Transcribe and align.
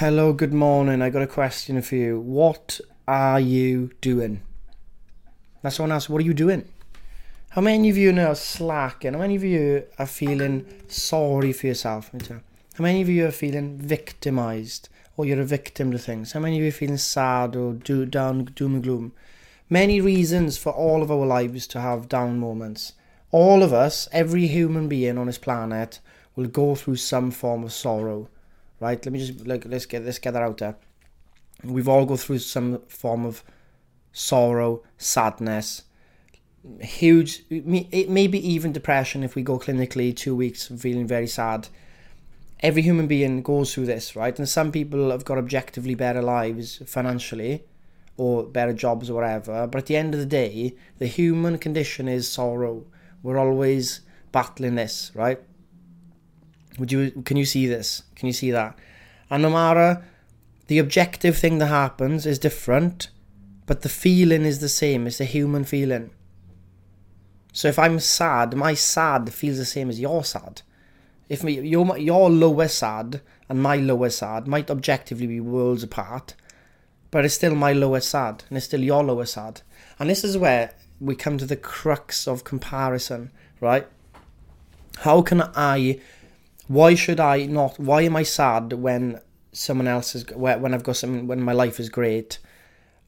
Hello, 0.00 0.32
good 0.32 0.54
morning. 0.54 1.02
I 1.02 1.10
got 1.10 1.20
a 1.20 1.26
question 1.26 1.82
for 1.82 1.94
you. 1.94 2.18
What 2.18 2.80
are 3.06 3.38
you 3.38 3.90
doing? 4.00 4.40
That's 5.60 5.76
someone 5.76 5.92
else. 5.92 6.08
What 6.08 6.22
are 6.22 6.24
you 6.24 6.32
doing? 6.32 6.66
How 7.50 7.60
many 7.60 7.90
of 7.90 7.98
you 7.98 8.18
are 8.18 8.34
slacking? 8.34 9.12
How 9.12 9.18
many 9.18 9.36
of 9.36 9.44
you 9.44 9.84
are 9.98 10.06
feeling 10.06 10.64
sorry 10.88 11.52
for 11.52 11.66
yourself? 11.66 12.10
How 12.30 12.82
many 12.82 13.02
of 13.02 13.10
you 13.10 13.26
are 13.26 13.30
feeling 13.30 13.76
victimized 13.76 14.88
or 15.18 15.26
you're 15.26 15.42
a 15.42 15.44
victim 15.44 15.92
to 15.92 15.98
things? 15.98 16.32
How 16.32 16.40
many 16.40 16.56
of 16.56 16.62
you 16.62 16.68
are 16.70 16.80
feeling 16.80 16.96
sad 16.96 17.54
or 17.54 17.74
do, 17.74 18.06
down, 18.06 18.46
doom 18.46 18.76
and 18.76 18.82
gloom? 18.82 19.12
Many 19.68 20.00
reasons 20.00 20.56
for 20.56 20.72
all 20.72 21.02
of 21.02 21.10
our 21.10 21.26
lives 21.26 21.66
to 21.66 21.80
have 21.82 22.08
down 22.08 22.40
moments. 22.40 22.94
All 23.32 23.62
of 23.62 23.74
us, 23.74 24.08
every 24.12 24.46
human 24.46 24.88
being 24.88 25.18
on 25.18 25.26
this 25.26 25.36
planet, 25.36 26.00
will 26.36 26.46
go 26.46 26.74
through 26.74 26.96
some 26.96 27.30
form 27.30 27.64
of 27.64 27.72
sorrow 27.74 28.30
right? 28.80 29.04
Let 29.04 29.12
me 29.12 29.18
just 29.24 29.46
like 29.46 29.64
let's 29.66 29.86
get 29.86 30.04
let's 30.04 30.18
get 30.18 30.32
that 30.32 30.42
out 30.42 30.58
there. 30.58 30.76
We've 31.62 31.88
all 31.88 32.06
go 32.06 32.16
through 32.16 32.38
some 32.38 32.80
form 32.88 33.26
of 33.26 33.44
sorrow, 34.12 34.82
sadness, 34.96 35.82
huge, 36.80 37.44
maybe 37.50 38.48
even 38.48 38.72
depression 38.72 39.22
if 39.22 39.34
we 39.34 39.42
go 39.42 39.58
clinically 39.58 40.14
two 40.16 40.34
weeks 40.34 40.68
feeling 40.68 41.06
very 41.06 41.26
sad. 41.26 41.68
Every 42.60 42.82
human 42.82 43.06
being 43.06 43.42
goes 43.42 43.72
through 43.72 43.86
this, 43.86 44.14
right? 44.14 44.38
And 44.38 44.48
some 44.48 44.70
people 44.70 45.10
have 45.10 45.24
got 45.24 45.38
objectively 45.38 45.94
better 45.94 46.20
lives 46.20 46.82
financially 46.86 47.64
or 48.18 48.42
better 48.42 48.74
jobs 48.74 49.08
or 49.08 49.14
whatever. 49.14 49.66
But 49.66 49.78
at 49.78 49.86
the 49.86 49.96
end 49.96 50.12
of 50.12 50.20
the 50.20 50.26
day, 50.26 50.74
the 50.98 51.06
human 51.06 51.56
condition 51.56 52.06
is 52.06 52.30
sorrow. 52.30 52.84
We're 53.22 53.38
always 53.38 54.00
battling 54.30 54.74
this, 54.74 55.10
right? 55.14 55.40
Would 56.80 56.90
you 56.90 57.10
can 57.26 57.36
you 57.36 57.44
see 57.44 57.66
this? 57.66 58.02
Can 58.16 58.26
you 58.26 58.32
see 58.32 58.50
that? 58.50 58.76
And 59.28 59.42
no 59.42 59.50
matter 59.50 60.02
the 60.66 60.78
objective 60.78 61.36
thing 61.36 61.58
that 61.58 61.66
happens 61.66 62.24
is 62.24 62.38
different, 62.38 63.10
but 63.66 63.82
the 63.82 63.90
feeling 63.90 64.46
is 64.46 64.60
the 64.60 64.68
same. 64.68 65.06
It's 65.06 65.20
a 65.20 65.26
human 65.26 65.64
feeling. 65.64 66.10
So 67.52 67.68
if 67.68 67.78
I'm 67.78 68.00
sad, 68.00 68.56
my 68.56 68.72
sad 68.72 69.30
feels 69.30 69.58
the 69.58 69.66
same 69.66 69.90
as 69.90 70.00
your 70.00 70.24
sad. 70.24 70.62
If 71.28 71.44
me, 71.44 71.60
your 71.60 71.98
your 71.98 72.30
lower 72.30 72.68
sad 72.68 73.20
and 73.50 73.62
my 73.62 73.76
lower 73.76 74.08
sad 74.08 74.48
might 74.48 74.70
objectively 74.70 75.26
be 75.26 75.40
worlds 75.40 75.82
apart, 75.82 76.34
but 77.10 77.26
it's 77.26 77.34
still 77.34 77.54
my 77.54 77.74
lower 77.74 78.00
sad 78.00 78.44
and 78.48 78.56
it's 78.56 78.66
still 78.66 78.82
your 78.82 79.04
lower 79.04 79.26
sad. 79.26 79.60
And 79.98 80.08
this 80.08 80.24
is 80.24 80.38
where 80.38 80.72
we 80.98 81.14
come 81.14 81.36
to 81.36 81.46
the 81.46 81.56
crux 81.56 82.26
of 82.26 82.44
comparison, 82.44 83.32
right? 83.60 83.86
How 85.00 85.20
can 85.20 85.42
I 85.54 86.00
why 86.70 86.94
should 86.94 87.18
I 87.18 87.46
not? 87.46 87.80
Why 87.80 88.02
am 88.02 88.14
I 88.14 88.22
sad 88.22 88.74
when 88.74 89.20
someone 89.50 89.88
else 89.88 90.14
is 90.14 90.24
when 90.36 90.72
I've 90.72 90.84
got 90.84 90.96
some 90.98 91.26
when 91.26 91.42
my 91.42 91.52
life 91.52 91.80
is 91.80 91.88
great, 91.88 92.38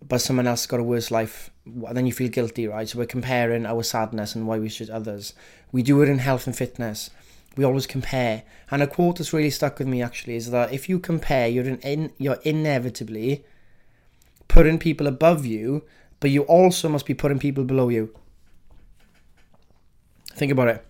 but 0.03 0.21
someone 0.21 0.49
else 0.49 0.63
has 0.63 0.67
got 0.67 0.81
a 0.81 0.83
worse 0.83 1.13
life? 1.13 1.49
Then 1.65 2.05
you 2.05 2.13
feel 2.13 2.29
guilty, 2.29 2.67
right? 2.67 2.89
So 2.89 2.99
we're 2.99 3.07
comparing 3.07 3.65
our 3.65 3.85
sadness 3.85 4.35
and 4.35 4.49
why 4.49 4.59
we 4.59 4.69
should 4.69 4.91
others. 4.91 5.33
We 5.71 5.85
do 5.85 6.03
it 6.03 6.09
in 6.09 6.19
health 6.19 6.49
and 6.49 6.57
fitness. 6.57 7.11
We 7.57 7.63
always 7.63 7.87
compare. 7.87 8.43
And 8.69 8.83
a 8.83 8.89
quote 8.89 9.19
that's 9.19 9.33
really 9.33 9.51
stuck 9.51 9.79
with 9.79 9.87
me 9.87 10.03
actually 10.03 10.35
is 10.35 10.51
that 10.51 10.73
if 10.73 10.89
you 10.89 10.99
compare, 10.99 11.47
you're 11.47 11.69
in, 11.69 11.79
in 11.83 12.13
you're 12.19 12.41
inevitably 12.43 13.45
putting 14.49 14.81
people 14.81 15.07
above 15.07 15.47
you, 15.47 15.85
but 16.19 16.31
you 16.31 16.43
also 16.43 16.89
must 16.89 17.07
be 17.07 17.15
putting 17.15 17.39
people 17.39 17.63
below 17.63 17.91
you. 17.91 18.13
Think 20.35 20.51
about 20.51 20.67
it 20.67 20.85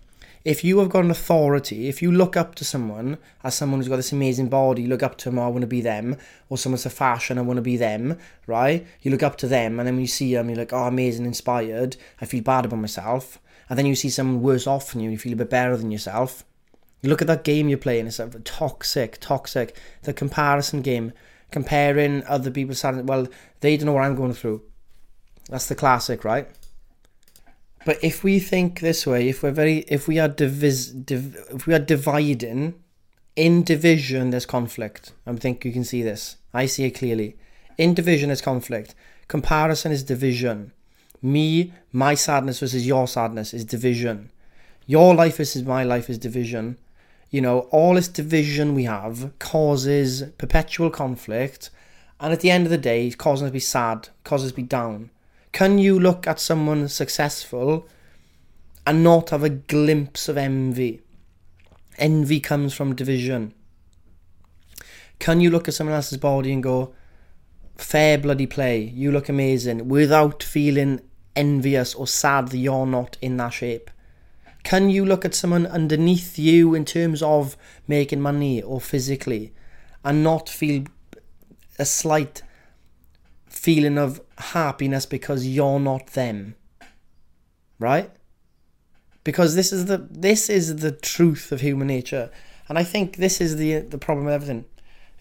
if 0.45 0.65
you 0.65 0.79
have 0.79 0.89
got 0.89 1.05
an 1.05 1.11
authority, 1.11 1.89
if 1.89 2.03
you 2.03 2.11
look 2.11 2.37
up 2.37 2.55
to 2.57 2.65
someone 2.65 3.19
as 3.45 3.55
someone 3.55 3.79
who's 3.79 3.89
got 3.89 3.97
this 3.97 4.13
amazing 4.13 4.49
body, 4.49 4.83
you 4.83 4.89
look 4.89 5.03
up 5.03 5.17
to 5.19 5.31
them, 5.31 5.39
oh, 5.39 5.45
I 5.45 5.49
want 5.49 5.61
to 5.61 5.69
be 5.69 5.81
them, 5.81 6.17
or 6.49 6.59
someone's 6.59 6.87
a 6.87 6.91
fashion, 6.91 7.39
I 7.39 7.43
want 7.43 7.59
to 7.59 7.63
be 7.63 7.77
them, 7.77 8.19
right? 8.47 8.87
You 9.03 9.11
look 9.11 9.23
up 9.23 9.37
to 9.39 9.47
them, 9.47 9.79
and 9.79 9.87
then 9.87 9.95
when 9.95 10.03
you 10.03 10.09
see 10.09 10.35
them, 10.35 10.49
you're 10.49 10.59
like, 10.59 10.73
oh, 10.73 10.85
amazing, 10.85 11.27
inspired, 11.27 11.97
I 12.21 12.27
feel 12.27 12.43
bad 12.43 12.65
about 12.65 12.81
myself. 12.81 13.39
And 13.69 13.79
then 13.79 13.87
you 13.87 13.95
see 13.95 14.11
someone 14.11 14.43
worse 14.43 14.67
off 14.67 14.93
than 14.93 15.01
you, 15.01 15.07
and 15.07 15.13
you 15.13 15.19
feel 15.19 15.35
a 15.35 15.37
bit 15.37 15.51
better 15.51 15.77
than 15.77 15.93
yourself. 15.93 16.45
You 17.03 17.09
look 17.09 17.21
at 17.23 17.29
that 17.29 17.45
game 17.45 17.69
you're 17.69 17.79
playing, 17.79 18.07
it's 18.07 18.19
like 18.19 18.33
toxic, 18.45 19.19
toxic. 19.21 19.77
The 20.03 20.13
comparison 20.13 20.83
game, 20.83 21.13
comparing 21.51 22.25
other 22.25 22.51
people's, 22.51 22.83
well, 22.83 23.29
they 23.61 23.77
don't 23.77 23.87
know 23.87 23.93
what 23.93 24.05
I'm 24.05 24.17
going 24.17 24.35
through. 24.35 24.63
That's 25.49 25.67
the 25.67 25.75
classic, 25.75 26.25
right? 26.25 26.49
But 27.85 28.03
if 28.03 28.23
we 28.23 28.39
think 28.39 28.81
this 28.81 29.07
way, 29.07 29.29
if 29.29 29.43
we're 29.43 29.51
very, 29.51 29.79
if 29.89 30.07
we 30.07 30.19
are 30.19 30.29
divis, 30.29 31.05
div, 31.05 31.37
if 31.51 31.67
we 31.67 31.75
are 31.75 31.81
dividing, 31.81 32.75
in 33.35 33.63
division 33.65 34.31
there's 34.31 34.47
conflict. 34.47 35.13
I 35.27 35.35
think 35.35 35.65
you 35.65 35.73
can 35.73 35.85
see 35.85 36.03
this. 36.03 36.37
I 36.53 36.67
see 36.67 36.85
it 36.85 36.93
clearly. 36.93 37.37
In 37.79 37.95
division 37.95 38.31
is 38.31 38.41
conflict. 38.41 38.95
Comparison 39.29 39.93
is 39.93 40.03
division. 40.03 40.73
Me, 41.23 41.73
my 41.93 42.15
sadness 42.15 42.61
versus 42.61 42.87
your 42.87 43.09
sadness 43.09 43.55
is 43.55 43.65
division. 43.65 44.31
Your 44.87 45.15
life 45.15 45.39
versus 45.39 45.63
my 45.63 45.85
life 45.85 46.11
is 46.11 46.19
division. 46.19 46.77
You 47.31 47.41
know, 47.41 47.61
all 47.71 47.95
this 47.95 48.09
division 48.09 48.75
we 48.75 48.85
have 48.85 49.33
causes 49.39 50.25
perpetual 50.37 50.91
conflict, 50.91 51.71
and 52.21 52.33
at 52.33 52.41
the 52.41 52.51
end 52.51 52.67
of 52.67 52.71
the 52.71 52.79
day, 52.79 53.07
it 53.07 53.17
causes 53.17 53.45
us 53.45 53.49
to 53.49 53.53
be 53.53 53.61
sad, 53.61 54.09
causes 54.25 54.47
us 54.47 54.53
to 54.53 54.57
be 54.57 54.63
down. 54.63 55.11
Can 55.53 55.79
you 55.79 55.99
look 55.99 56.27
at 56.27 56.41
someone 56.41 56.89
successful 56.89 57.87
and 58.87 59.05
not 59.05 59.31
have 59.31 59.45
a 59.45 59.51
glimpse 59.51 60.29
of 60.29 60.39
envy? 60.39 61.03
Envy 61.99 62.41
comes 62.41 62.73
from 62.73 62.95
division. 62.95 63.53
Can 65.19 65.41
you 65.41 65.51
look 65.51 65.69
at 65.69 65.75
someone 65.75 65.95
else's 65.95 66.19
body 66.19 66.53
and 66.53 66.63
go, 66.63 66.95
fair 67.77 68.17
bloody 68.17 68.47
play, 68.47 68.81
you 68.81 69.13
look 69.13 69.29
amazing, 69.29 69.89
without 69.89 70.43
feeling 70.43 71.01
envious 71.37 71.95
or 71.95 72.07
sad 72.07 72.49
that 72.49 72.57
you're 72.57 72.87
not 72.87 73.19
in 73.21 73.37
that 73.37 73.51
shape? 73.53 73.91
Can 74.65 74.89
you 74.89 75.05
look 75.05 75.25
at 75.25 75.35
someone 75.35 75.67
underneath 75.67 76.39
you 76.39 76.75
in 76.75 76.87
terms 76.87 77.23
of 77.23 77.59
making 77.87 78.21
money 78.21 78.63
or 78.63 78.81
physically 78.81 79.53
and 80.03 80.25
not 80.25 80.49
feel 80.49 80.85
a 81.79 81.85
slight 81.85 82.43
feeling 83.47 83.99
of 83.99 84.21
happiness 84.43 85.07
because 85.07 85.47
you're 85.47 85.81
not 85.81 86.09
them. 86.09 86.57
Right? 87.79 88.11
Because 89.25 89.55
this 89.55 89.73
is 89.73 89.87
the 89.87 89.99
this 90.11 90.51
is 90.51 90.77
the 90.77 90.93
truth 90.93 91.53
of 91.53 91.61
human 91.61 91.87
nature. 91.87 92.31
And 92.69 92.79
I 92.79 92.85
think 92.85 93.17
this 93.17 93.41
is 93.41 93.57
the 93.57 93.79
the 93.79 93.99
problem 93.99 94.27
with 94.27 94.35
everything. 94.35 94.65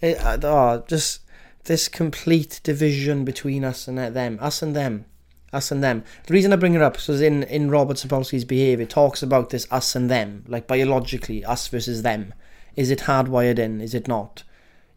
It, 0.01 0.17
oh, 0.23 0.83
just 0.87 1.21
this 1.65 1.87
complete 1.87 2.59
division 2.63 3.23
between 3.23 3.63
us 3.63 3.87
and 3.87 3.97
them, 3.97 4.39
us 4.41 4.61
and 4.61 4.75
them, 4.75 5.05
us 5.53 5.71
and 5.71 5.83
them. 5.83 6.03
The 6.25 6.33
reason 6.33 6.51
I 6.51 6.55
bring 6.55 6.73
it 6.73 6.81
up 6.81 6.97
is 6.97 7.21
in 7.21 7.43
in 7.43 7.69
Robert 7.69 7.97
Sapolsky's 7.97 8.45
behaviour, 8.45 8.85
talks 8.85 9.21
about 9.21 9.49
this 9.49 9.67
us 9.71 9.95
and 9.95 10.09
them, 10.09 10.43
like 10.47 10.67
biologically, 10.67 11.45
us 11.45 11.67
versus 11.67 12.01
them. 12.01 12.33
Is 12.75 12.89
it 12.89 12.99
hardwired 12.99 13.59
in? 13.59 13.81
Is 13.81 13.93
it 13.93 14.07
not? 14.07 14.43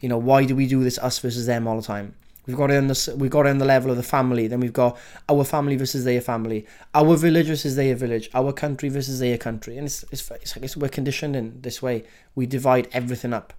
You 0.01 0.09
know, 0.09 0.19
why 0.19 0.45
do 0.45 0.55
we 0.55 0.67
do 0.67 0.85
this 0.85 0.99
us 0.99 1.19
versus 1.19 1.47
them 1.47 1.67
all 1.67 1.77
the 1.77 1.87
time? 1.87 2.15
We've 2.47 2.57
got 2.57 2.71
it 2.71 2.77
on 2.77 2.89
the 2.89 3.15
we've 3.17 3.31
got 3.31 3.47
it 3.47 3.51
on 3.51 3.59
the 3.59 3.65
level 3.65 3.91
of 3.91 3.97
the 3.97 4.03
family. 4.03 4.47
Then 4.49 4.61
we've 4.61 4.73
got 4.73 4.99
our 5.29 5.45
family 5.45 5.77
versus 5.77 6.05
their 6.05 6.21
family, 6.21 6.67
our 6.95 7.17
village 7.17 7.47
versus 7.47 7.77
their 7.77 7.95
village, 7.95 8.29
our 8.35 8.53
country 8.53 8.91
versus 8.91 9.19
their 9.19 9.39
country, 9.39 9.79
and 9.79 9.87
it's 9.87 10.05
it's, 10.11 10.31
it's, 10.31 10.57
it's 10.57 10.77
we're 10.77 10.89
conditioned 10.89 11.37
in 11.37 11.61
this 11.63 11.81
way. 11.81 12.05
We 12.35 12.47
divide 12.47 12.89
everything 12.93 13.33
up, 13.33 13.55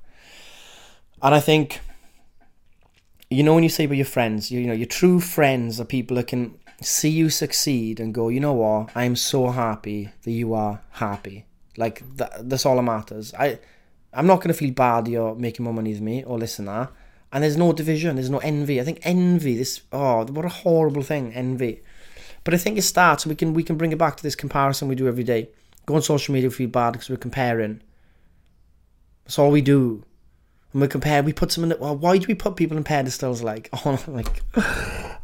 and 1.22 1.34
I 1.34 1.40
think, 1.40 1.82
you 3.32 3.42
know, 3.42 3.56
when 3.56 3.64
you 3.64 3.70
say 3.70 3.86
about 3.86 3.98
your 3.98 4.06
friends, 4.06 4.52
you, 4.52 4.60
you 4.60 4.68
know, 4.68 4.74
your 4.74 4.88
true 4.88 5.20
friends 5.20 5.80
are 5.80 5.86
people 5.86 6.18
that 6.18 6.28
can 6.28 6.60
see 6.82 7.10
you 7.10 7.32
succeed 7.32 8.00
and 8.00 8.14
go, 8.14 8.30
you 8.30 8.40
know 8.40 8.54
what, 8.54 8.92
I 8.96 9.06
am 9.06 9.16
so 9.16 9.48
happy 9.48 10.12
that 10.24 10.32
you 10.32 10.54
are 10.54 10.82
happy. 10.92 11.46
Like 11.78 12.04
that, 12.18 12.48
that's 12.48 12.66
all 12.68 12.76
that 12.76 12.84
matters. 12.84 13.34
I, 13.34 13.60
I'm 14.14 14.28
not 14.28 14.42
gonna 14.42 14.54
feel 14.54 14.72
bad 14.72 15.08
you're 15.08 15.34
making 15.34 15.64
more 15.64 15.74
money 15.74 15.94
than 15.94 16.06
me 16.06 16.24
or 16.24 16.38
listen 16.38 16.66
that 16.66 16.92
and 17.36 17.44
there's 17.44 17.58
no 17.58 17.74
division, 17.74 18.16
there's 18.16 18.30
no 18.30 18.38
envy. 18.38 18.80
I 18.80 18.86
think 18.86 19.00
envy, 19.02 19.58
this 19.58 19.82
oh, 19.92 20.24
what 20.24 20.46
a 20.46 20.50
horrible 20.50 21.02
thing, 21.02 21.34
envy. 21.34 21.82
But 22.46 22.54
I 22.54 22.58
think 22.58 22.78
it 22.78 22.84
starts. 22.84 23.26
We 23.26 23.36
can 23.36 23.54
we 23.54 23.62
can 23.62 23.76
bring 23.76 23.92
it 23.92 23.98
back 23.98 24.16
to 24.16 24.24
this 24.24 24.38
comparison 24.38 24.88
we 24.88 24.96
do 24.96 25.10
every 25.10 25.26
day. 25.26 25.50
Go 25.86 25.96
on 25.96 26.02
social 26.02 26.34
media, 26.34 26.50
feel 26.50 26.70
bad 26.70 26.94
because 26.94 27.10
we're 27.10 27.18
comparing. 27.18 27.82
That's 29.26 29.38
all 29.38 29.52
we 29.52 29.60
do. 29.60 30.06
And 30.72 30.82
we 30.82 30.88
compare. 30.88 31.22
We 31.24 31.34
put 31.34 31.52
some 31.52 31.70
in. 31.70 31.78
Well, 31.78 31.98
why 31.98 32.18
do 32.20 32.26
we 32.26 32.36
put 32.36 32.56
people 32.56 32.78
in 32.78 32.86
pedestals? 32.86 33.42
Like, 33.42 33.68
oh, 33.86 34.02
like, 34.08 34.42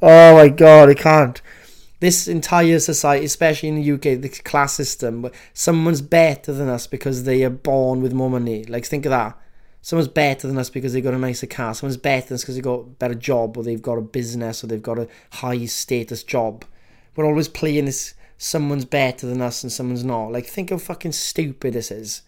oh 0.01 0.35
my 0.35 0.50
god, 0.50 0.89
I 0.89 0.95
can't. 0.95 1.41
This 2.01 2.27
entire 2.27 2.80
society, 2.80 3.25
especially 3.25 3.69
in 3.69 3.75
the 3.75 3.91
UK, 3.94 4.21
the 4.21 4.27
class 4.44 4.74
system, 4.74 5.30
someone's 5.53 6.01
better 6.01 6.51
than 6.51 6.68
us 6.68 6.88
because 6.88 7.24
they 7.24 7.45
are 7.45 7.50
born 7.50 8.01
with 8.01 8.12
more 8.12 8.30
money. 8.30 8.65
Like, 8.65 8.83
think 8.83 9.06
of 9.06 9.12
that 9.12 9.38
someone's 9.81 10.07
better 10.07 10.48
than 10.48 10.57
us 10.57 10.69
because 10.69 10.94
they've 10.94 11.04
got 11.04 11.13
a 11.13 11.19
nicer 11.19 11.48
car. 11.48 11.74
Someone's 11.74 11.98
better 11.98 12.28
than 12.28 12.36
us 12.36 12.42
because 12.42 12.56
they've 12.56 12.63
got 12.63 12.80
a 12.80 12.83
better 12.83 13.16
job 13.16 13.57
or 13.57 13.63
they've 13.63 13.81
got 13.81 13.98
a 13.98 14.01
business 14.01 14.63
or 14.63 14.68
they've 14.68 14.81
got 14.81 15.00
a 15.00 15.07
high 15.31 15.66
status 15.66 16.24
job. 16.24 16.66
We're 17.16 17.25
always 17.25 17.48
playing 17.48 17.86
this 17.86 18.13
someone's 18.38 18.86
better 18.86 19.28
than 19.28 19.42
us 19.42 19.63
and 19.63 19.72
someone's 19.72 20.04
not. 20.04 20.31
Like, 20.31 20.45
think 20.45 20.72
how 20.72 20.78
fucking 20.78 21.12
stupid 21.12 21.74
this 21.74 21.92
is. 21.92 22.24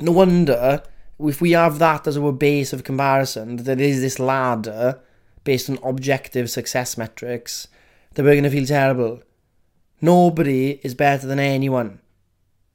No 0.00 0.12
wonder 0.12 0.82
if 1.20 1.40
we 1.40 1.52
have 1.52 1.78
that 1.78 2.06
as 2.06 2.16
our 2.18 2.32
base 2.32 2.72
of 2.72 2.82
comparison, 2.82 3.56
that 3.56 3.62
there 3.64 3.80
is 3.80 4.00
this 4.00 4.18
ladder 4.18 5.00
based 5.44 5.70
on 5.70 5.78
objective 5.84 6.50
success 6.50 6.96
metrics, 6.98 7.68
that 8.14 8.24
we're 8.24 8.32
going 8.32 8.44
to 8.44 8.50
feel 8.50 8.66
terrible. 8.66 9.22
Nobody 10.00 10.80
is 10.82 10.94
better 10.94 11.26
than 11.26 11.38
anyone. 11.38 12.00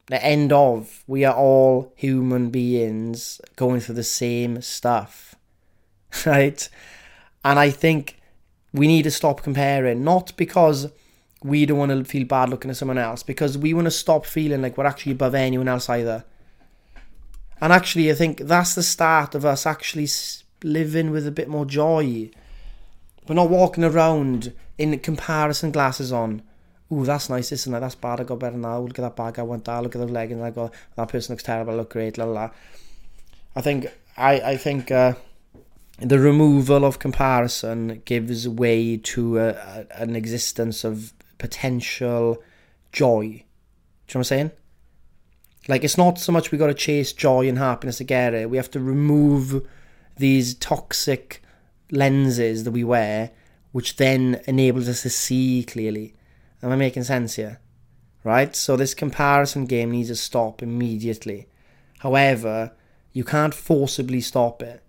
The 0.07 0.23
end 0.23 0.53
of, 0.53 1.03
we 1.05 1.25
are 1.25 1.35
all 1.35 1.93
human 1.95 2.49
beings 2.49 3.41
going 3.55 3.81
through 3.81 3.95
the 3.95 4.03
same 4.03 4.61
stuff. 4.61 5.35
Right? 6.25 6.67
And 7.43 7.59
I 7.59 7.69
think 7.69 8.17
we 8.73 8.87
need 8.87 9.03
to 9.03 9.11
stop 9.11 9.43
comparing, 9.43 10.03
not 10.03 10.35
because 10.37 10.91
we 11.43 11.65
don't 11.65 11.77
want 11.77 11.91
to 11.91 12.03
feel 12.03 12.25
bad 12.25 12.49
looking 12.49 12.71
at 12.71 12.77
someone 12.77 12.97
else, 12.97 13.23
because 13.23 13.57
we 13.57 13.73
want 13.73 13.85
to 13.85 13.91
stop 13.91 14.25
feeling 14.25 14.61
like 14.61 14.77
we're 14.77 14.85
actually 14.85 15.11
above 15.11 15.35
anyone 15.35 15.67
else 15.67 15.89
either. 15.89 16.25
And 17.59 17.73
actually, 17.73 18.11
I 18.11 18.15
think 18.15 18.39
that's 18.39 18.75
the 18.75 18.83
start 18.83 19.35
of 19.35 19.45
us 19.45 19.65
actually 19.65 20.07
living 20.63 21.11
with 21.11 21.27
a 21.27 21.31
bit 21.31 21.47
more 21.47 21.65
joy. 21.65 22.29
We're 23.27 23.35
not 23.35 23.49
walking 23.49 23.83
around 23.83 24.53
in 24.77 24.97
comparison 24.99 25.71
glasses 25.71 26.11
on. 26.11 26.43
Ooh, 26.91 27.05
that's 27.05 27.29
nice, 27.29 27.51
isn't 27.51 27.73
it? 27.73 27.79
That's 27.79 27.95
bad. 27.95 28.21
I 28.21 28.23
got 28.23 28.39
better 28.39 28.57
now. 28.57 28.79
Look 28.79 28.97
at 28.97 29.01
that 29.01 29.15
bag. 29.15 29.39
I 29.39 29.43
went 29.43 29.65
that. 29.65 29.83
Look 29.83 29.95
at 29.95 29.99
the 29.99 30.07
leg, 30.07 30.31
and 30.31 30.43
I 30.43 30.51
go, 30.51 30.71
that 30.95 31.09
person 31.09 31.33
looks 31.33 31.43
terrible. 31.43 31.73
I 31.73 31.77
look 31.77 31.91
great. 31.91 32.17
La 32.17 32.25
la. 32.25 32.49
I 33.55 33.61
think 33.61 33.87
I 34.15 34.39
I 34.39 34.57
think 34.57 34.91
uh, 34.91 35.13
the 35.99 36.19
removal 36.19 36.85
of 36.85 36.99
comparison 36.99 38.01
gives 38.05 38.47
way 38.47 38.97
to 38.97 39.39
a, 39.39 39.47
a, 39.49 39.85
an 39.91 40.15
existence 40.15 40.83
of 40.83 41.13
potential 41.37 42.41
joy. 42.91 43.21
Do 43.21 43.27
you 43.27 43.33
know 43.33 43.43
what 44.05 44.15
I'm 44.15 44.23
saying? 44.23 44.51
Like 45.67 45.83
it's 45.83 45.97
not 45.97 46.19
so 46.19 46.31
much 46.31 46.51
we 46.51 46.57
got 46.57 46.67
to 46.67 46.73
chase 46.73 47.11
joy 47.11 47.49
and 47.49 47.57
happiness 47.57 47.97
to 47.97 48.03
get 48.05 48.33
it. 48.33 48.49
We 48.49 48.57
have 48.57 48.71
to 48.71 48.79
remove 48.79 49.67
these 50.17 50.55
toxic 50.55 51.43
lenses 51.91 52.63
that 52.63 52.71
we 52.71 52.83
wear, 52.83 53.31
which 53.71 53.97
then 53.97 54.41
enables 54.47 54.87
us 54.87 55.01
to 55.01 55.09
see 55.09 55.65
clearly. 55.67 56.13
Am 56.61 56.71
I 56.71 56.75
making 56.75 57.03
sense 57.03 57.35
here? 57.35 57.59
Right? 58.23 58.55
So 58.55 58.75
this 58.75 58.93
comparison 58.93 59.65
game 59.65 59.91
needs 59.91 60.09
to 60.09 60.15
stop 60.15 60.61
immediately. 60.61 61.47
However, 61.99 62.73
you 63.13 63.23
can't 63.23 63.53
forcibly 63.53 64.21
stop 64.21 64.61
it, 64.61 64.83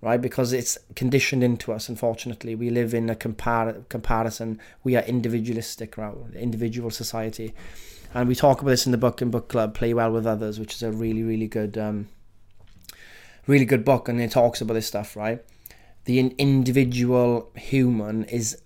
right? 0.00 0.20
Because 0.20 0.52
it's 0.52 0.76
conditioned 0.96 1.44
into 1.44 1.72
us, 1.72 1.88
unfortunately. 1.88 2.54
We 2.54 2.70
live 2.70 2.94
in 2.94 3.08
a 3.08 3.14
compar- 3.14 3.88
comparison. 3.88 4.60
We 4.82 4.96
are 4.96 5.02
individualistic, 5.02 5.96
right? 5.96 6.14
Individual 6.34 6.90
society. 6.90 7.54
And 8.12 8.28
we 8.28 8.34
talk 8.34 8.60
about 8.60 8.70
this 8.70 8.86
in 8.86 8.92
the 8.92 8.98
book 8.98 9.20
and 9.20 9.30
book 9.30 9.48
club, 9.48 9.74
Play 9.74 9.94
Well 9.94 10.12
with 10.12 10.26
Others, 10.26 10.58
which 10.58 10.74
is 10.74 10.82
a 10.82 10.92
really, 10.92 11.22
really 11.22 11.48
good 11.48 11.78
um, 11.78 12.08
really 13.46 13.64
good 13.64 13.84
book 13.84 14.08
and 14.08 14.20
it 14.20 14.30
talks 14.30 14.60
about 14.60 14.74
this 14.74 14.86
stuff, 14.86 15.16
right? 15.16 15.44
The 16.04 16.18
individual 16.18 17.50
human 17.54 18.24
is 18.24 18.60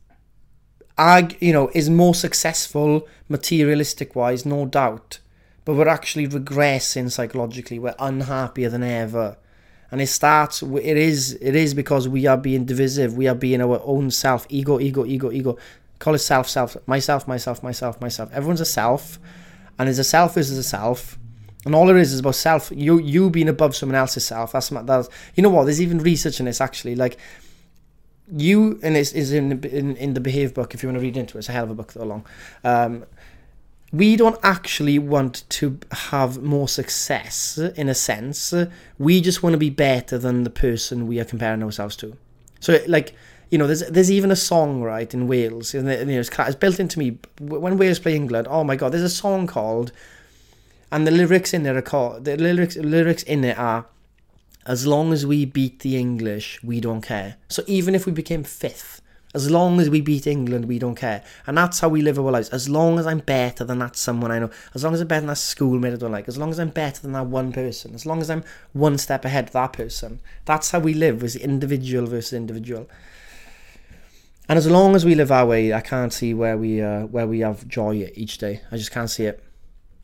you 1.41 1.53
know, 1.53 1.71
is 1.75 1.89
more 1.89 2.15
successful 2.15 3.07
materialistic 3.29 4.17
wise, 4.17 4.45
no 4.45 4.67
doubt. 4.67 5.21
But 5.65 5.77
we're 5.77 5.89
actually 5.89 6.27
regressing 6.27 7.11
psychologically. 7.11 7.79
We're 7.79 7.95
unhappier 7.99 8.71
than 8.71 8.83
ever. 8.83 9.37
And 9.91 10.01
it 10.01 10.09
starts 10.09 10.63
it 10.63 10.97
is 10.97 11.39
it 11.41 11.55
is 11.55 11.75
because 11.75 12.09
we 12.09 12.27
are 12.27 12.37
being 12.37 12.65
divisive. 12.65 13.17
We 13.17 13.29
are 13.29 13.35
being 13.35 13.61
our 13.61 13.81
own 13.85 14.11
self. 14.11 14.47
Ego, 14.49 14.81
ego, 14.81 15.05
ego, 15.07 15.31
ego. 15.31 15.57
Call 15.99 16.15
it 16.15 16.19
self, 16.19 16.49
self, 16.49 16.77
myself, 16.87 17.27
myself, 17.27 17.63
myself, 17.63 18.01
myself. 18.01 18.31
Everyone's 18.33 18.61
a 18.61 18.67
self. 18.67 19.19
And 19.79 19.89
as 19.89 19.99
a 19.99 20.05
self 20.05 20.37
is 20.37 20.51
as 20.51 20.59
a 20.59 20.63
self. 20.63 21.19
And 21.65 21.75
all 21.75 21.89
it 21.91 21.97
is 21.97 22.13
is 22.13 22.21
about 22.21 22.35
self. 22.35 22.71
You 22.75 22.99
you 22.99 23.31
being 23.31 23.49
above 23.49 23.77
someone 23.77 23.97
else's 23.97 24.25
self. 24.25 24.53
That's 24.53 24.69
that's 24.69 25.09
you 25.35 25.43
know 25.43 25.51
what? 25.51 25.65
There's 25.65 25.81
even 25.83 25.99
research 25.99 26.41
in 26.41 26.47
this 26.47 26.61
actually. 26.61 26.95
Like 26.95 27.19
you 28.37 28.79
and 28.83 28.95
this 28.97 29.13
is 29.13 29.33
in, 29.33 29.65
in 29.65 29.97
in 29.97 30.15
the 30.15 30.21
Behave 30.21 30.55
book. 30.55 30.75
If 30.75 30.83
you 30.83 30.89
want 30.89 30.99
to 30.99 31.03
read 31.03 31.17
into 31.17 31.37
it, 31.37 31.41
it's 31.41 31.49
a 31.49 31.53
hell 31.53 31.65
of 31.65 31.71
a 31.71 31.75
book 31.75 31.93
though 31.93 32.05
long. 32.05 32.27
Um, 32.65 33.05
we 33.91 34.17
don't 34.17 34.39
actually 34.43 34.99
want 34.99 35.45
to 35.49 35.79
have 35.91 36.43
more 36.43 36.69
success 36.69 37.57
in 37.57 37.89
a 37.89 37.95
sense. 37.95 38.53
We 38.99 39.21
just 39.23 39.43
want 39.43 39.55
to 39.55 39.59
be 39.59 39.71
better 39.71 40.19
than 40.19 40.45
the 40.45 40.51
person 40.51 41.07
we 41.07 41.19
are 41.21 41.25
comparing 41.25 41.63
ourselves 41.63 41.97
to. 41.97 42.17
So 42.61 42.79
like 42.87 43.15
you 43.51 43.57
know, 43.57 43.67
there's 43.67 43.81
there's 43.89 44.11
even 44.11 44.31
a 44.31 44.37
song 44.37 44.83
right 44.83 45.13
in 45.13 45.27
Wales, 45.27 45.75
and 45.75 45.89
you 45.89 46.05
know, 46.05 46.21
it's, 46.21 46.31
it's 46.39 46.57
built 46.57 46.79
into 46.79 46.99
me. 46.99 47.19
When 47.41 47.79
Wales 47.79 47.99
play 47.99 48.15
England, 48.15 48.47
oh 48.51 48.63
my 48.63 48.77
god, 48.77 48.93
there's 48.93 49.03
a 49.03 49.09
song 49.09 49.47
called, 49.47 49.91
and 50.93 51.07
the 51.07 51.11
lyrics 51.11 51.55
in 51.55 51.63
there 51.63 51.77
are 51.77 51.83
called 51.83 52.27
the 52.27 52.37
lyrics 52.37 52.77
lyrics 52.77 53.23
in 53.23 53.45
it 53.45 53.59
are 53.59 53.87
as 54.67 54.87
long 54.87 55.13
as 55.13 55.25
we 55.25 55.45
beat 55.45 55.81
the 55.81 55.97
English, 55.97 56.63
we 56.63 56.81
don't 56.81 57.03
care. 57.03 57.37
So 57.49 57.63
even 57.67 57.95
if 57.95 58.07
we 58.07 58.13
became 58.13 58.45
fifth, 58.45 59.01
as 59.35 59.51
long 59.51 59.79
as 59.79 59.91
we 59.91 60.01
beat 60.01 60.27
England, 60.27 60.65
we 60.65 60.79
don't 60.79 60.95
care. 60.95 61.23
And 61.47 61.57
that's 61.57 61.81
how 61.81 61.89
we 61.89 62.01
live 62.01 62.19
our 62.19 62.31
lives. 62.31 62.49
As 62.49 62.69
long 62.69 62.99
as 62.99 63.07
I'm 63.07 63.19
better 63.19 63.63
than 63.63 63.79
that 63.81 63.97
someone 63.97 64.31
I 64.31 64.39
know, 64.39 64.51
as 64.75 64.83
long 64.85 64.95
as 64.95 65.01
I'm 65.01 65.07
better 65.07 65.21
than 65.21 65.29
that 65.29 65.37
schoolmate 65.37 65.93
I 65.93 65.97
don't 65.97 66.13
like, 66.13 66.29
as 66.29 66.39
long 66.39 66.51
as 66.51 66.59
I'm 66.59 66.71
better 66.71 67.03
than 67.03 67.13
that 67.13 67.27
one 67.27 67.53
person, 67.53 67.95
as 67.95 68.07
long 68.07 68.21
as 68.21 68.31
I'm 68.31 68.43
one 68.73 68.97
step 68.97 69.25
ahead 69.25 69.45
of 69.45 69.53
that 69.53 69.75
person, 69.75 70.21
that's 70.47 70.71
how 70.71 70.79
we 70.79 70.95
live 70.95 71.23
as 71.23 71.37
individual 71.37 72.07
versus 72.07 72.33
individual. 72.33 72.89
And 74.49 74.57
as 74.57 74.67
long 74.67 74.97
as 74.97 75.05
we 75.05 75.15
live 75.15 75.31
our 75.31 75.45
way, 75.45 75.75
I 75.75 75.83
can't 75.83 76.13
see 76.13 76.33
where 76.33 76.57
we 76.57 76.81
uh, 76.81 77.05
where 77.07 77.27
we 77.27 77.41
have 77.41 77.69
joy 77.69 78.11
each 78.15 78.39
day. 78.39 78.63
I 78.73 78.79
just 78.79 78.91
can't 78.91 79.11
see 79.11 79.27
it. 79.27 79.45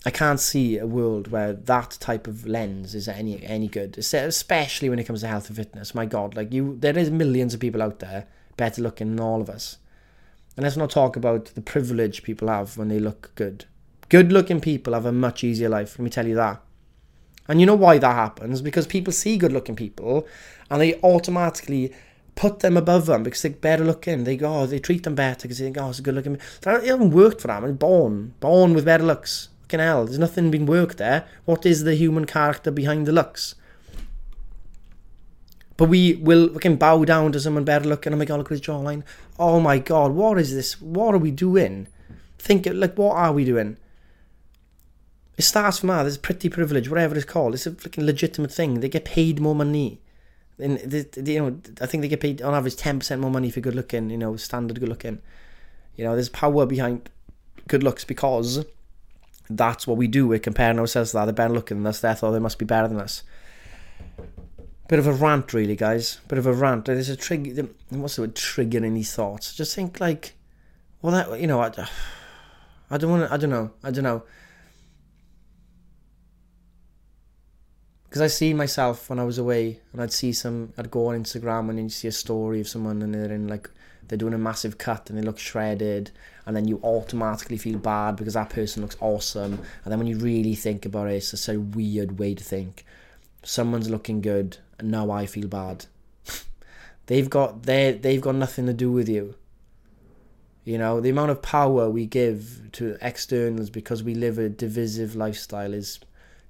I 0.06 0.10
can't 0.10 0.40
see 0.40 0.76
a 0.76 0.86
world 0.86 1.28
where 1.28 1.54
that 1.54 1.96
type 1.98 2.26
of 2.26 2.46
lens 2.46 2.94
is 2.94 3.08
any 3.08 3.42
any 3.42 3.68
good, 3.68 3.96
especially 3.96 4.90
when 4.90 4.98
it 4.98 5.04
comes 5.04 5.22
to 5.22 5.28
health 5.28 5.48
and 5.48 5.56
fitness. 5.56 5.94
My 5.94 6.04
God, 6.04 6.36
like 6.36 6.52
you, 6.52 6.76
there 6.78 6.96
is 6.98 7.10
millions 7.10 7.54
of 7.54 7.60
people 7.60 7.82
out 7.82 8.00
there 8.00 8.26
better 8.56 8.82
looking 8.82 9.16
than 9.16 9.20
all 9.20 9.40
of 9.40 9.48
us. 9.48 9.78
And 10.56 10.64
let's 10.64 10.76
not 10.76 10.90
talk 10.90 11.16
about 11.16 11.46
the 11.46 11.60
privilege 11.60 12.22
people 12.22 12.48
have 12.48 12.76
when 12.76 12.88
they 12.88 13.00
look 13.00 13.32
good. 13.34 13.64
Good 14.08 14.30
looking 14.30 14.60
people 14.60 14.92
have 14.92 15.06
a 15.06 15.12
much 15.12 15.42
easier 15.42 15.68
life, 15.68 15.98
let 15.98 16.04
me 16.04 16.10
tell 16.10 16.26
you 16.26 16.34
that. 16.36 16.60
And 17.48 17.60
you 17.60 17.66
know 17.66 17.74
why 17.74 17.98
that 17.98 18.14
happens? 18.14 18.62
Because 18.62 18.86
people 18.86 19.12
see 19.12 19.36
good 19.36 19.52
looking 19.52 19.76
people 19.76 20.26
and 20.70 20.80
they 20.80 21.00
automatically 21.00 21.92
put 22.36 22.60
them 22.60 22.76
above 22.76 23.06
them 23.06 23.22
because 23.22 23.42
they're 23.42 23.52
better 23.52 23.84
looking. 23.84 24.24
They 24.24 24.36
go, 24.36 24.60
oh, 24.60 24.66
they 24.66 24.78
treat 24.78 25.02
them 25.02 25.14
better 25.14 25.42
because 25.42 25.58
they 25.58 25.64
think, 25.64 25.78
oh, 25.78 25.90
it's 25.90 25.98
a 25.98 26.02
good 26.02 26.14
looking. 26.14 26.38
They 26.62 26.86
haven't 26.86 27.10
worked 27.10 27.40
for 27.40 27.48
them. 27.48 27.62
They're 27.62 27.72
born, 27.72 28.34
born 28.40 28.74
with 28.74 28.84
better 28.84 29.04
looks. 29.04 29.48
Fucking 29.74 29.84
hell, 29.84 30.04
there's 30.04 30.20
nothing 30.20 30.52
been 30.52 30.66
worked 30.66 30.98
there. 30.98 31.26
What 31.46 31.66
is 31.66 31.82
the 31.82 31.96
human 31.96 32.26
character 32.26 32.70
behind 32.70 33.08
the 33.08 33.12
looks? 33.12 33.56
But 35.76 35.88
we 35.88 36.14
will 36.14 36.48
fucking 36.50 36.76
bow 36.76 37.04
down 37.04 37.32
to 37.32 37.40
someone 37.40 37.64
better 37.64 37.88
looking. 37.88 38.12
Oh 38.12 38.16
my 38.16 38.24
god, 38.24 38.36
look 38.36 38.52
at 38.52 38.58
his 38.58 38.60
jawline. 38.60 39.02
Oh 39.36 39.58
my 39.58 39.80
god, 39.80 40.12
what 40.12 40.38
is 40.38 40.54
this? 40.54 40.80
What 40.80 41.12
are 41.12 41.18
we 41.18 41.32
doing? 41.32 41.88
Think 42.38 42.68
like, 42.70 42.96
what 42.96 43.16
are 43.16 43.32
we 43.32 43.44
doing? 43.44 43.76
It 45.36 45.42
starts 45.42 45.80
from 45.80 45.90
ah, 45.90 45.96
that. 45.96 46.02
There's 46.04 46.18
pretty 46.18 46.48
privilege, 46.48 46.88
whatever 46.88 47.16
it's 47.16 47.24
called. 47.24 47.54
It's 47.54 47.66
a 47.66 47.72
fucking 47.72 48.06
legitimate 48.06 48.52
thing. 48.52 48.78
They 48.78 48.88
get 48.88 49.04
paid 49.04 49.40
more 49.40 49.56
money. 49.56 50.00
And 50.60 50.78
they, 50.78 51.32
you 51.32 51.40
know, 51.40 51.60
I 51.80 51.86
think 51.86 52.02
they 52.02 52.08
get 52.08 52.20
paid 52.20 52.42
on 52.42 52.54
average 52.54 52.76
ten 52.76 53.00
percent 53.00 53.20
more 53.20 53.32
money 53.32 53.50
for 53.50 53.58
good 53.58 53.74
looking. 53.74 54.08
You 54.08 54.18
know, 54.18 54.36
standard 54.36 54.78
good 54.78 54.88
looking. 54.88 55.18
You 55.96 56.04
know, 56.04 56.14
there's 56.14 56.28
power 56.28 56.64
behind 56.64 57.10
good 57.66 57.82
looks 57.82 58.04
because 58.04 58.64
that's 59.48 59.86
what 59.86 59.96
we 59.96 60.06
do. 60.06 60.26
We're 60.26 60.38
comparing 60.38 60.78
ourselves 60.78 61.10
to 61.10 61.18
that. 61.18 61.24
They're 61.26 61.34
better 61.34 61.54
looking 61.54 61.78
than 61.78 61.86
us, 61.86 62.00
therefore 62.00 62.32
they 62.32 62.38
must 62.38 62.58
be 62.58 62.64
better 62.64 62.88
than 62.88 63.00
us. 63.00 63.22
Bit 64.88 64.98
of 64.98 65.06
a 65.06 65.12
rant, 65.12 65.52
really, 65.54 65.76
guys. 65.76 66.20
Bit 66.28 66.38
of 66.38 66.46
a 66.46 66.52
rant. 66.52 66.86
There's 66.86 67.08
a 67.08 67.16
trigger. 67.16 67.68
What's 67.88 68.16
the 68.16 68.22
word? 68.22 68.36
Trigger 68.36 68.84
any 68.84 69.02
thoughts. 69.02 69.54
Just 69.54 69.74
think 69.74 69.98
like, 69.98 70.34
well, 71.00 71.12
that 71.12 71.40
you 71.40 71.46
know, 71.46 71.60
I, 71.60 71.72
I 72.90 72.98
don't 72.98 73.10
want 73.10 73.28
to. 73.28 73.32
I 73.32 73.36
don't 73.36 73.50
know. 73.50 73.70
I 73.82 73.90
don't 73.90 74.04
know. 74.04 74.22
Because 78.04 78.20
I 78.20 78.26
see 78.26 78.54
myself 78.54 79.10
when 79.10 79.18
I 79.18 79.24
was 79.24 79.38
away, 79.38 79.80
and 79.92 80.02
I'd 80.02 80.12
see 80.12 80.32
some. 80.32 80.72
I'd 80.76 80.90
go 80.90 81.08
on 81.08 81.22
Instagram 81.22 81.70
and 81.70 81.78
you 81.78 81.88
see 81.88 82.08
a 82.08 82.12
story 82.12 82.60
of 82.60 82.68
someone, 82.68 83.00
and 83.02 83.14
they're 83.14 83.32
in 83.32 83.48
like 83.48 83.70
they're 84.08 84.18
doing 84.18 84.34
a 84.34 84.38
massive 84.38 84.78
cut 84.78 85.08
and 85.08 85.18
they 85.18 85.22
look 85.22 85.38
shredded 85.38 86.10
and 86.46 86.54
then 86.54 86.68
you 86.68 86.80
automatically 86.82 87.56
feel 87.56 87.78
bad 87.78 88.16
because 88.16 88.34
that 88.34 88.50
person 88.50 88.82
looks 88.82 88.96
awesome. 89.00 89.60
And 89.84 89.92
then 89.92 89.98
when 89.98 90.08
you 90.08 90.18
really 90.18 90.54
think 90.54 90.84
about 90.84 91.08
it 91.08 91.14
it's 91.14 91.30
just 91.30 91.48
a 91.48 91.58
weird 91.58 92.18
way 92.18 92.34
to 92.34 92.44
think. 92.44 92.84
Someone's 93.42 93.90
looking 93.90 94.20
good 94.20 94.58
and 94.78 94.90
now 94.90 95.10
I 95.10 95.26
feel 95.26 95.48
bad. 95.48 95.86
They've 97.06 97.30
got 97.30 97.64
they 97.64 97.92
they've 97.92 98.20
got 98.20 98.34
nothing 98.34 98.66
to 98.66 98.72
do 98.72 98.90
with 98.90 99.08
you. 99.08 99.34
You 100.64 100.78
know 100.78 101.00
the 101.00 101.10
amount 101.10 101.30
of 101.30 101.42
power 101.42 101.90
we 101.90 102.06
give 102.06 102.70
to 102.72 102.96
externals 103.00 103.68
because 103.70 104.02
we 104.02 104.14
live 104.14 104.38
a 104.38 104.48
divisive 104.48 105.14
lifestyle 105.14 105.74
is 105.74 106.00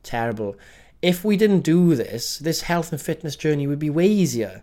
terrible. 0.02 0.56
If 1.02 1.24
we 1.24 1.36
didn't 1.36 1.60
do 1.60 1.94
this 1.94 2.38
this 2.38 2.62
health 2.62 2.92
and 2.92 3.00
fitness 3.00 3.36
journey 3.36 3.66
would 3.66 3.80
be 3.80 3.90
way 3.90 4.06
easier 4.06 4.62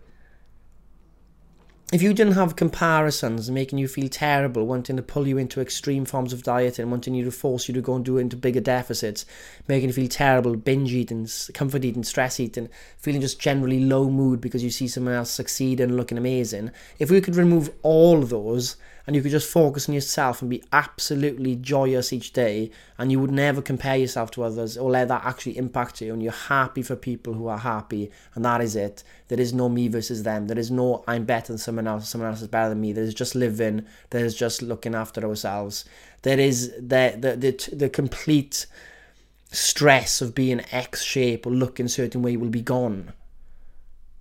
if 1.92 2.00
you 2.00 2.14
didn't 2.14 2.32
have 2.32 2.56
comparisons 2.56 3.50
making 3.50 3.78
you 3.78 3.86
feel 3.86 4.08
terrible, 4.08 4.66
wanting 4.66 4.96
to 4.96 5.02
pull 5.02 5.28
you 5.28 5.36
into 5.36 5.60
extreme 5.60 6.06
forms 6.06 6.32
of 6.32 6.42
diet 6.42 6.78
and 6.78 6.90
wanting 6.90 7.14
you 7.14 7.22
to 7.22 7.30
force 7.30 7.68
you 7.68 7.74
to 7.74 7.82
go 7.82 7.94
and 7.94 8.02
do 8.02 8.16
into 8.16 8.34
bigger 8.34 8.62
deficits, 8.62 9.26
making 9.68 9.90
you 9.90 9.92
feel 9.92 10.08
terrible, 10.08 10.56
binge 10.56 10.90
eating, 10.90 11.28
comfort 11.52 11.84
eating, 11.84 12.02
stress 12.02 12.40
eating, 12.40 12.70
feeling 12.96 13.20
just 13.20 13.38
generally 13.38 13.78
low 13.78 14.08
mood 14.08 14.40
because 14.40 14.64
you 14.64 14.70
see 14.70 14.88
someone 14.88 15.12
else 15.12 15.30
succeed 15.30 15.80
and 15.80 15.94
looking 15.94 16.16
amazing, 16.16 16.70
if 16.98 17.10
we 17.10 17.20
could 17.20 17.36
remove 17.36 17.68
all 17.82 18.22
of 18.22 18.30
those 18.30 18.76
and 19.06 19.16
you 19.16 19.22
could 19.22 19.30
just 19.30 19.50
focus 19.50 19.88
on 19.88 19.94
yourself 19.94 20.40
and 20.40 20.50
be 20.50 20.62
absolutely 20.72 21.56
joyous 21.56 22.12
each 22.12 22.32
day 22.32 22.70
and 22.98 23.10
you 23.10 23.18
would 23.18 23.30
never 23.30 23.60
compare 23.60 23.96
yourself 23.96 24.30
to 24.30 24.42
others 24.42 24.76
or 24.76 24.90
let 24.90 25.08
that 25.08 25.24
actually 25.24 25.56
impact 25.58 26.00
you 26.00 26.12
and 26.12 26.22
you're 26.22 26.32
happy 26.32 26.82
for 26.82 26.96
people 26.96 27.34
who 27.34 27.48
are 27.48 27.58
happy 27.58 28.10
and 28.34 28.44
that 28.44 28.60
is 28.60 28.76
it 28.76 29.02
there 29.32 29.40
is 29.40 29.54
no 29.54 29.70
me 29.70 29.88
versus 29.88 30.24
them. 30.24 30.46
There 30.46 30.58
is 30.58 30.70
no 30.70 31.04
i'm 31.06 31.24
better 31.24 31.54
than 31.54 31.58
someone 31.58 31.86
else 31.86 32.06
someone 32.06 32.28
else 32.28 32.42
is 32.42 32.48
better 32.48 32.68
than 32.68 32.82
me. 32.82 32.92
There's 32.92 33.14
just 33.14 33.34
living. 33.34 33.86
There's 34.10 34.34
just 34.34 34.60
looking 34.60 34.94
after 34.94 35.24
ourselves. 35.24 35.86
There 36.20 36.38
is 36.38 36.70
the 36.76 37.16
the 37.18 37.36
the, 37.36 37.76
the 37.76 37.88
complete 37.88 38.66
stress 39.50 40.20
of 40.20 40.34
being 40.34 40.60
x 40.70 41.02
shape 41.02 41.46
or 41.46 41.50
looking 41.50 41.88
certain 41.88 42.20
way 42.20 42.36
will 42.36 42.50
be 42.50 42.60
gone 42.60 43.14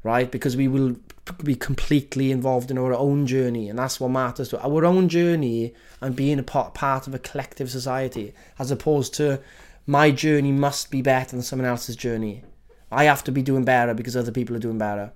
right? 0.04 0.32
Because 0.32 0.58
we 0.58 0.68
will 0.68 0.96
be 1.44 1.56
completely 1.56 2.32
involved 2.32 2.72
in 2.72 2.78
our 2.78 2.94
own 2.94 3.28
journey, 3.28 3.70
and 3.70 3.78
that's 3.78 4.00
what 4.00 4.10
matters 4.10 4.50
to 4.50 4.64
our 4.66 4.84
own 4.84 5.10
journey 5.10 5.74
and 6.02 6.16
being 6.16 6.40
a 6.40 6.44
part, 6.44 6.74
part 6.74 7.06
of 7.08 7.14
a 7.14 7.20
collective 7.20 7.70
society, 7.70 8.34
as 8.58 8.72
opposed 8.72 9.14
to 9.16 9.40
my 9.86 10.10
journey 10.10 10.52
must 10.52 10.90
be 10.90 11.02
better 11.02 11.32
than 11.32 11.44
someone 11.44 11.68
else's 11.68 11.96
journey. 11.96 12.44
I 12.92 13.06
have 13.06 13.24
to 13.26 13.32
be 13.32 13.42
doing 13.42 13.64
better 13.64 13.94
because 13.94 14.16
other 14.16 14.32
people 14.32 14.56
are 14.56 14.60
doing 14.60 14.78
better. 14.78 15.12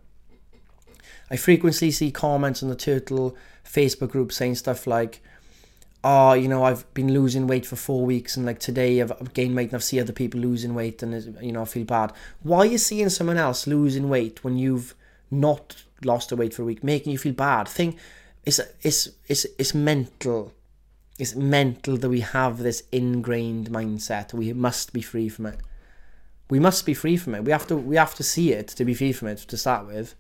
I 1.30 1.36
frequently 1.36 1.92
see 1.92 2.12
comments 2.12 2.62
on 2.62 2.70
the 2.70 2.76
Turtle 2.76 3.36
Facebook 3.66 4.12
group 4.12 4.32
saying 4.32 4.56
stuff 4.56 4.86
like, 4.86 5.22
oh, 6.04 6.34
you 6.34 6.48
know, 6.48 6.64
I've 6.64 6.92
been 6.94 7.12
losing 7.14 7.48
weight 7.48 7.66
for 7.66 7.76
four 7.76 8.06
weeks 8.06 8.38
and 8.38 8.46
like 8.46 8.60
today 8.60 9.02
I've 9.02 9.34
gained 9.34 9.56
weight 9.56 9.70
and 9.70 9.76
I've 9.76 9.84
seen 9.84 10.02
other 10.02 10.14
people 10.14 10.40
losing 10.40 10.76
weight 10.76 11.02
and, 11.02 11.36
you 11.42 11.52
know, 11.52 11.64
I 11.64 11.66
feel 11.66 11.84
bad. 11.86 12.14
Why 12.44 12.60
are 12.60 12.66
you 12.66 12.78
seeing 12.78 13.10
someone 13.10 13.38
else 13.38 13.66
losing 13.66 14.08
weight 14.08 14.44
when 14.44 14.58
you've 14.58 14.94
not 15.32 15.84
lost 16.04 16.30
the 16.30 16.36
weight 16.36 16.54
for 16.54 16.62
a 16.62 16.66
week, 16.66 16.84
making 16.84 17.12
you 17.12 17.18
feel 17.18 17.34
bad. 17.34 17.68
Thing, 17.68 17.98
it's 18.46 18.60
it's 18.82 19.10
it's 19.28 19.46
it's 19.58 19.74
mental. 19.74 20.54
It's 21.18 21.36
mental 21.36 21.98
that 21.98 22.10
we 22.10 22.20
have 22.20 22.58
this 22.58 22.84
ingrained 22.92 23.70
mindset. 23.70 24.34
We 24.34 24.52
must 24.54 24.92
be 24.92 25.02
free 25.02 25.30
from 25.30 25.46
it. 25.48 25.60
We 26.50 26.60
must 26.60 26.86
be 26.86 26.94
free 26.94 27.18
from 27.18 27.36
it. 27.36 27.44
We 27.44 27.52
have 27.52 27.68
to 27.68 27.76
we 27.76 27.96
have 27.96 28.16
to 28.16 28.24
see 28.24 28.52
it 28.54 28.68
to 28.70 28.86
be 28.86 28.94
free 28.94 29.14
from 29.14 29.30
it 29.30 29.40
to 29.40 29.58
start 29.58 29.88
with. 29.88 30.16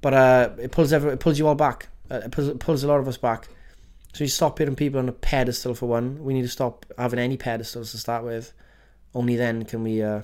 But 0.00 0.14
uh, 0.14 0.50
it 0.58 0.70
pulls 0.70 0.92
every, 0.92 1.12
it 1.12 1.20
pulls 1.20 1.38
you 1.38 1.48
all 1.48 1.56
back. 1.56 1.88
Uh, 2.10 2.20
it, 2.24 2.30
pulls, 2.30 2.48
it 2.48 2.58
pulls 2.60 2.84
a 2.84 2.88
lot 2.88 3.00
of 3.00 3.08
us 3.08 3.16
back. 3.16 3.48
So 4.12 4.24
you 4.24 4.28
stop 4.28 4.56
putting 4.56 4.76
people 4.76 5.00
on 5.00 5.08
a 5.08 5.12
pedestal 5.12 5.74
for 5.74 5.86
one. 5.86 6.22
We 6.24 6.34
need 6.34 6.42
to 6.42 6.48
stop 6.48 6.86
having 6.96 7.18
any 7.18 7.36
pedestals 7.36 7.90
to 7.92 7.98
start 7.98 8.24
with. 8.24 8.52
Only 9.14 9.36
then 9.36 9.64
can 9.64 9.82
we 9.82 10.02
uh, 10.02 10.22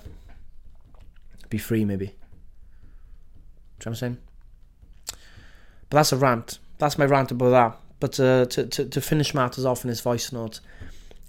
be 1.50 1.58
free, 1.58 1.84
maybe. 1.84 2.06
Do 2.06 2.12
you 2.12 2.16
know 2.16 2.20
what 3.78 3.86
I'm 3.86 3.94
saying? 3.94 4.18
But 5.90 5.98
that's 5.98 6.12
a 6.12 6.16
rant. 6.16 6.58
That's 6.78 6.98
my 6.98 7.04
rant 7.04 7.30
about 7.30 7.50
that. 7.50 7.80
But 8.00 8.20
uh, 8.20 8.46
to, 8.46 8.66
to, 8.66 8.84
to 8.86 9.00
finish 9.00 9.34
matters 9.34 9.64
off 9.64 9.84
in 9.84 9.90
this 9.90 10.00
voice 10.00 10.32
note, 10.32 10.60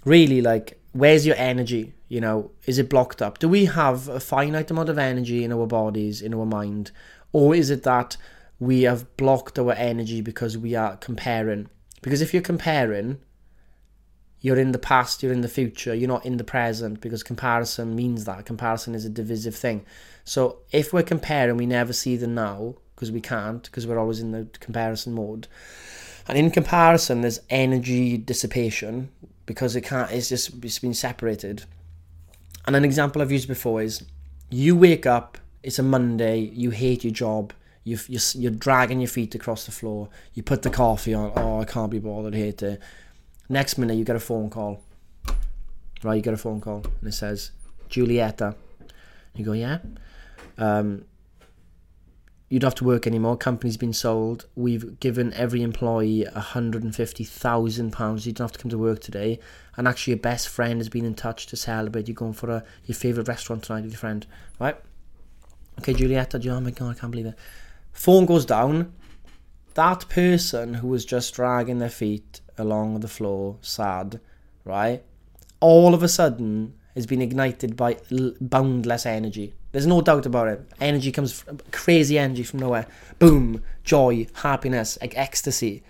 really, 0.04 0.40
like, 0.40 0.80
where's 0.92 1.26
your 1.26 1.36
energy? 1.36 1.94
You 2.08 2.20
know, 2.20 2.50
is 2.66 2.78
it 2.78 2.88
blocked 2.88 3.20
up? 3.20 3.38
Do 3.38 3.48
we 3.48 3.64
have 3.64 4.08
a 4.08 4.20
finite 4.20 4.70
amount 4.70 4.88
of 4.88 4.98
energy 4.98 5.44
in 5.44 5.52
our 5.52 5.66
bodies, 5.66 6.22
in 6.22 6.34
our 6.34 6.46
mind? 6.46 6.92
Or 7.32 7.54
is 7.54 7.70
it 7.70 7.82
that 7.82 8.16
we 8.58 8.82
have 8.82 9.16
blocked 9.16 9.58
our 9.58 9.72
energy 9.72 10.20
because 10.20 10.56
we 10.56 10.74
are 10.74 10.96
comparing? 10.96 11.68
Because 12.02 12.20
if 12.20 12.32
you're 12.32 12.42
comparing, 12.42 13.18
you're 14.40 14.58
in 14.58 14.72
the 14.72 14.78
past, 14.78 15.22
you're 15.22 15.32
in 15.32 15.40
the 15.40 15.48
future, 15.48 15.94
you're 15.94 16.08
not 16.08 16.24
in 16.24 16.36
the 16.36 16.44
present 16.44 17.00
because 17.00 17.22
comparison 17.22 17.96
means 17.96 18.24
that. 18.24 18.46
Comparison 18.46 18.94
is 18.94 19.04
a 19.04 19.10
divisive 19.10 19.56
thing. 19.56 19.84
So 20.24 20.58
if 20.70 20.92
we're 20.92 21.02
comparing, 21.02 21.56
we 21.56 21.66
never 21.66 21.92
see 21.92 22.16
the 22.16 22.28
now, 22.28 22.76
because 22.96 23.12
we 23.12 23.20
can't 23.20 23.62
because 23.62 23.86
we're 23.86 23.98
always 23.98 24.20
in 24.20 24.32
the 24.32 24.48
comparison 24.58 25.12
mode. 25.12 25.46
And 26.26 26.36
in 26.36 26.50
comparison, 26.50 27.20
there's 27.20 27.40
energy 27.50 28.16
dissipation 28.16 29.10
because 29.44 29.76
it 29.76 29.82
can't. 29.82 30.10
It's 30.10 30.28
just 30.28 30.64
it's 30.64 30.78
been 30.78 30.94
separated. 30.94 31.64
And 32.66 32.74
an 32.74 32.84
example 32.84 33.22
I've 33.22 33.32
used 33.32 33.48
before 33.48 33.80
is 33.82 34.04
you 34.50 34.76
wake 34.76 35.06
up. 35.06 35.38
It's 35.62 35.78
a 35.78 35.82
Monday. 35.82 36.38
You 36.38 36.70
hate 36.70 37.04
your 37.04 37.12
job. 37.12 37.52
You 37.84 37.98
you're, 38.08 38.50
dragging 38.50 39.00
your 39.00 39.08
feet 39.08 39.34
across 39.34 39.66
the 39.66 39.72
floor. 39.72 40.08
You 40.34 40.42
put 40.42 40.62
the 40.62 40.70
coffee 40.70 41.14
on. 41.14 41.32
Oh, 41.36 41.60
I 41.60 41.64
can't 41.64 41.90
be 41.90 42.00
bothered. 42.00 42.34
I 42.34 42.38
hate 42.38 42.62
it. 42.62 42.80
Next 43.48 43.78
minute, 43.78 43.94
you 43.94 44.04
get 44.04 44.16
a 44.16 44.20
phone 44.20 44.50
call. 44.50 44.82
Right, 46.02 46.16
you 46.16 46.22
get 46.22 46.34
a 46.34 46.36
phone 46.36 46.60
call 46.60 46.84
and 47.00 47.08
it 47.08 47.12
says 47.12 47.52
Julieta. 47.88 48.56
You 49.34 49.44
go, 49.44 49.52
yeah. 49.52 49.78
Um, 50.58 51.04
you 52.48 52.60
don't 52.60 52.68
have 52.68 52.76
to 52.76 52.84
work 52.84 53.06
anymore. 53.06 53.36
Company's 53.36 53.76
been 53.76 53.92
sold. 53.92 54.46
We've 54.54 55.00
given 55.00 55.32
every 55.34 55.62
employee 55.62 56.24
£150,000. 56.32 58.26
You 58.26 58.32
don't 58.32 58.44
have 58.44 58.52
to 58.52 58.58
come 58.58 58.70
to 58.70 58.78
work 58.78 59.00
today. 59.00 59.40
And 59.76 59.88
actually, 59.88 60.12
your 60.12 60.20
best 60.20 60.48
friend 60.48 60.78
has 60.78 60.88
been 60.88 61.04
in 61.04 61.14
touch 61.14 61.46
to 61.48 61.56
celebrate. 61.56 62.06
You're 62.06 62.14
going 62.14 62.34
for 62.34 62.50
a, 62.50 62.64
your 62.84 62.94
favourite 62.94 63.26
restaurant 63.26 63.64
tonight 63.64 63.82
with 63.82 63.92
your 63.92 63.98
friend. 63.98 64.24
Right? 64.60 64.76
Okay, 65.80 65.92
Julieta, 65.92 66.46
oh 66.48 66.60
my 66.60 66.70
God, 66.70 66.96
I 66.96 66.98
can't 66.98 67.10
believe 67.10 67.26
it. 67.26 67.38
Phone 67.92 68.26
goes 68.26 68.46
down. 68.46 68.92
That 69.74 70.08
person 70.08 70.74
who 70.74 70.88
was 70.88 71.04
just 71.04 71.34
dragging 71.34 71.78
their 71.78 71.90
feet 71.90 72.40
along 72.56 73.00
the 73.00 73.08
floor, 73.08 73.58
sad, 73.60 74.20
right? 74.64 75.02
All 75.60 75.94
of 75.94 76.02
a 76.02 76.08
sudden 76.08 76.74
has 76.94 77.06
been 77.06 77.20
ignited 77.20 77.76
by 77.76 77.98
boundless 78.40 79.04
energy 79.04 79.52
there's 79.76 79.86
no 79.86 80.00
doubt 80.00 80.24
about 80.24 80.48
it. 80.48 80.66
Energy 80.80 81.12
comes, 81.12 81.38
from, 81.42 81.58
crazy 81.70 82.18
energy 82.18 82.42
from 82.42 82.60
nowhere. 82.60 82.86
Boom, 83.18 83.62
joy, 83.84 84.26
happiness, 84.36 84.96
like 85.02 85.14
ecstasy. 85.18 85.82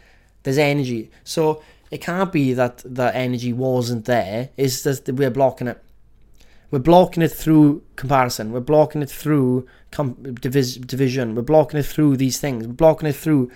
There's 0.42 0.58
energy. 0.58 1.08
So 1.22 1.62
it 1.92 2.00
can't 2.00 2.32
be 2.32 2.52
that 2.54 2.78
the 2.84 3.14
energy 3.14 3.52
wasn't 3.52 4.06
there. 4.06 4.48
It's 4.56 4.82
just 4.82 5.04
that 5.04 5.14
we're 5.14 5.30
blocking 5.30 5.68
it. 5.68 5.80
We're 6.72 6.80
blocking 6.80 7.22
it 7.22 7.30
through 7.30 7.84
comparison. 7.94 8.50
We're 8.50 8.58
blocking 8.58 9.02
it 9.02 9.10
through 9.10 9.68
com- 9.92 10.16
divis- 10.16 10.84
division. 10.84 11.36
We're 11.36 11.42
blocking 11.42 11.78
it 11.78 11.86
through 11.86 12.16
these 12.16 12.40
things. 12.40 12.66
We're 12.66 12.72
blocking 12.72 13.08
it 13.08 13.14
through 13.14 13.52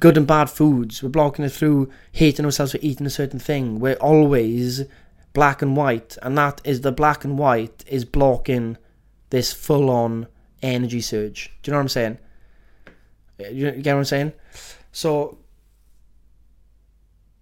good 0.00 0.16
and 0.16 0.26
bad 0.26 0.50
foods. 0.50 1.00
We're 1.00 1.10
blocking 1.10 1.44
it 1.44 1.52
through 1.52 1.92
hating 2.10 2.44
ourselves 2.44 2.72
for 2.72 2.78
eating 2.82 3.06
a 3.06 3.10
certain 3.10 3.38
thing. 3.38 3.78
We're 3.78 3.94
always 3.94 4.82
black 5.32 5.62
and 5.62 5.76
white, 5.76 6.18
and 6.22 6.36
that 6.36 6.60
is 6.64 6.80
the 6.80 6.90
black 6.90 7.24
and 7.24 7.38
white 7.38 7.84
is 7.86 8.04
blocking 8.04 8.78
this 9.30 9.52
full 9.52 9.90
on 9.90 10.26
energy 10.62 11.00
surge. 11.00 11.52
Do 11.62 11.70
you 11.70 11.72
know 11.72 11.78
what 11.78 11.82
I'm 11.82 11.88
saying? 11.88 12.18
You 13.38 13.70
get 13.72 13.94
what 13.94 13.98
I'm 13.98 14.04
saying? 14.04 14.32
So 14.92 15.38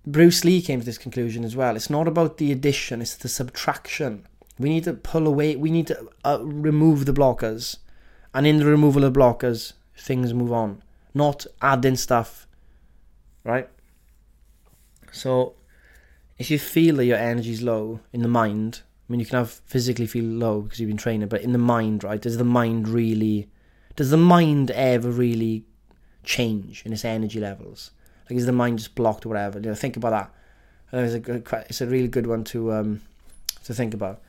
Bruce 0.06 0.44
Lee 0.44 0.60
came 0.60 0.80
to 0.80 0.86
this 0.86 0.98
conclusion 0.98 1.44
as 1.44 1.56
well. 1.56 1.76
It's 1.76 1.90
not 1.90 2.06
about 2.06 2.36
the 2.36 2.52
addition, 2.52 3.00
it's 3.00 3.16
the 3.16 3.28
subtraction. 3.28 4.26
We 4.58 4.68
need 4.68 4.84
to 4.84 4.94
pull 4.94 5.26
away, 5.26 5.56
we 5.56 5.70
need 5.70 5.86
to 5.88 6.08
uh, 6.24 6.38
remove 6.42 7.06
the 7.06 7.12
blockers. 7.12 7.78
And 8.34 8.46
in 8.46 8.58
the 8.58 8.66
removal 8.66 9.04
of 9.04 9.14
blockers, 9.14 9.72
things 9.96 10.34
move 10.34 10.52
on. 10.52 10.82
Not 11.14 11.46
adding 11.62 11.96
stuff. 11.96 12.46
Right? 13.44 13.68
So, 15.12 15.54
if 16.38 16.50
you 16.50 16.58
feel 16.58 16.96
that 16.96 17.04
your 17.04 17.18
energy 17.18 17.52
is 17.52 17.62
low 17.62 18.00
in 18.12 18.22
the 18.22 18.28
mind, 18.28 18.82
I 19.06 19.12
mean, 19.12 19.20
you 19.20 19.26
can 19.26 19.38
have 19.38 19.50
physically 19.50 20.06
feel 20.06 20.24
low 20.24 20.62
because 20.62 20.80
you've 20.80 20.88
been 20.88 20.96
training, 20.96 21.28
but 21.28 21.42
in 21.42 21.52
the 21.52 21.58
mind, 21.58 22.04
right? 22.04 22.20
Does 22.20 22.38
the 22.38 22.44
mind 22.44 22.88
really, 22.88 23.48
does 23.96 24.10
the 24.10 24.16
mind 24.16 24.70
ever 24.70 25.10
really 25.10 25.64
change 26.22 26.82
in 26.86 26.92
its 26.92 27.04
energy 27.04 27.38
levels? 27.38 27.90
Like, 28.28 28.38
is 28.38 28.46
the 28.46 28.52
mind 28.52 28.78
just 28.78 28.94
blocked 28.94 29.26
or 29.26 29.28
whatever? 29.28 29.58
You 29.58 29.66
know, 29.66 29.74
think 29.74 29.96
about 29.98 30.10
that. 30.10 30.30
It's 31.04 31.14
a 31.14 31.20
good, 31.20 31.46
it's 31.68 31.80
a 31.80 31.86
really 31.86 32.08
good 32.08 32.26
one 32.26 32.44
to 32.44 32.72
um 32.72 33.02
to 33.64 33.74
think 33.74 33.94
about. 33.94 34.22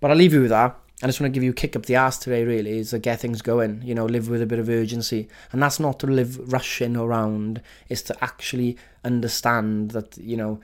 But 0.00 0.10
I'll 0.10 0.16
leave 0.16 0.34
you 0.34 0.42
with 0.42 0.50
that. 0.50 0.76
I 1.02 1.06
just 1.06 1.20
want 1.20 1.32
to 1.32 1.34
give 1.34 1.44
you 1.44 1.52
a 1.52 1.54
kick 1.54 1.76
up 1.76 1.86
the 1.86 1.94
ass 1.94 2.18
today, 2.18 2.44
really, 2.44 2.78
is 2.78 2.90
to 2.90 2.98
get 2.98 3.20
things 3.20 3.40
going, 3.40 3.82
you 3.84 3.94
know, 3.94 4.04
live 4.04 4.28
with 4.28 4.42
a 4.42 4.46
bit 4.46 4.58
of 4.58 4.68
urgency. 4.68 5.28
And 5.52 5.62
that's 5.62 5.78
not 5.78 6.00
to 6.00 6.08
live 6.08 6.52
rushing 6.52 6.96
around, 6.96 7.62
it's 7.88 8.02
to 8.02 8.24
actually 8.24 8.76
understand 9.04 9.92
that, 9.92 10.18
you 10.18 10.36
know, 10.36 10.60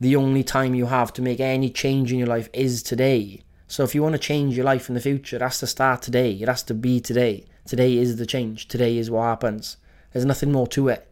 the 0.00 0.16
only 0.16 0.44
time 0.44 0.74
you 0.74 0.86
have 0.86 1.12
to 1.14 1.22
make 1.22 1.40
any 1.40 1.70
change 1.70 2.12
in 2.12 2.18
your 2.18 2.28
life 2.28 2.48
is 2.52 2.82
today. 2.82 3.42
So 3.68 3.82
if 3.82 3.94
you 3.94 4.02
want 4.02 4.14
to 4.14 4.18
change 4.18 4.56
your 4.56 4.64
life 4.64 4.88
in 4.88 4.94
the 4.94 5.00
future, 5.00 5.36
it 5.36 5.42
has 5.42 5.58
to 5.60 5.66
start 5.66 6.02
today. 6.02 6.32
It 6.32 6.48
has 6.48 6.62
to 6.64 6.74
be 6.74 7.00
today. 7.00 7.46
Today 7.66 7.96
is 7.96 8.16
the 8.16 8.26
change. 8.26 8.68
Today 8.68 8.96
is 8.96 9.10
what 9.10 9.22
happens. 9.22 9.76
There's 10.12 10.24
nothing 10.24 10.52
more 10.52 10.68
to 10.68 10.88
it. 10.88 11.10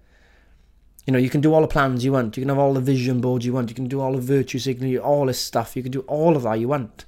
You 1.07 1.13
know, 1.13 1.19
you 1.19 1.29
can 1.29 1.41
do 1.41 1.53
all 1.53 1.61
the 1.61 1.67
plans 1.67 2.05
you 2.05 2.13
want. 2.13 2.37
You 2.37 2.43
can 2.43 2.49
have 2.49 2.59
all 2.59 2.75
the 2.75 2.81
vision 2.81 3.21
boards 3.21 3.45
you 3.45 3.53
want. 3.53 3.69
You 3.69 3.75
can 3.75 3.89
do 3.89 4.01
all 4.01 4.13
the 4.13 4.21
virtue 4.21 4.59
signaling, 4.59 4.99
all 4.99 5.27
this 5.27 5.41
stuff. 5.41 5.77
You 5.77 5.83
can 5.83 5.93
do 5.93 6.01
all 6.03 6.37
of 6.37 6.45
that 6.45 6.61
you 6.61 6.69
want. 6.69 7.05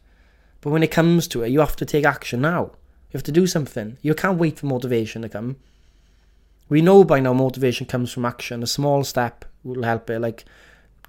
But 0.60 0.70
when 0.70 0.82
it 0.82 0.90
comes 0.90 1.28
to 1.28 1.42
it, 1.42 1.50
you 1.50 1.60
have 1.60 1.76
to 1.76 1.86
take 1.86 2.04
action 2.04 2.40
now. 2.40 2.72
You 3.10 3.18
have 3.18 3.22
to 3.22 3.32
do 3.32 3.46
something. 3.46 3.98
You 4.02 4.14
can't 4.14 4.38
wait 4.38 4.58
for 4.58 4.66
motivation 4.66 5.22
to 5.22 5.28
come. 5.28 5.56
We 6.68 6.82
know 6.82 7.04
by 7.04 7.20
now 7.20 7.32
motivation 7.32 7.86
comes 7.86 8.12
from 8.12 8.24
action. 8.24 8.62
A 8.62 8.66
small 8.66 9.04
step 9.04 9.44
will 9.62 9.84
help 9.84 10.10
it. 10.10 10.18
Like 10.18 10.44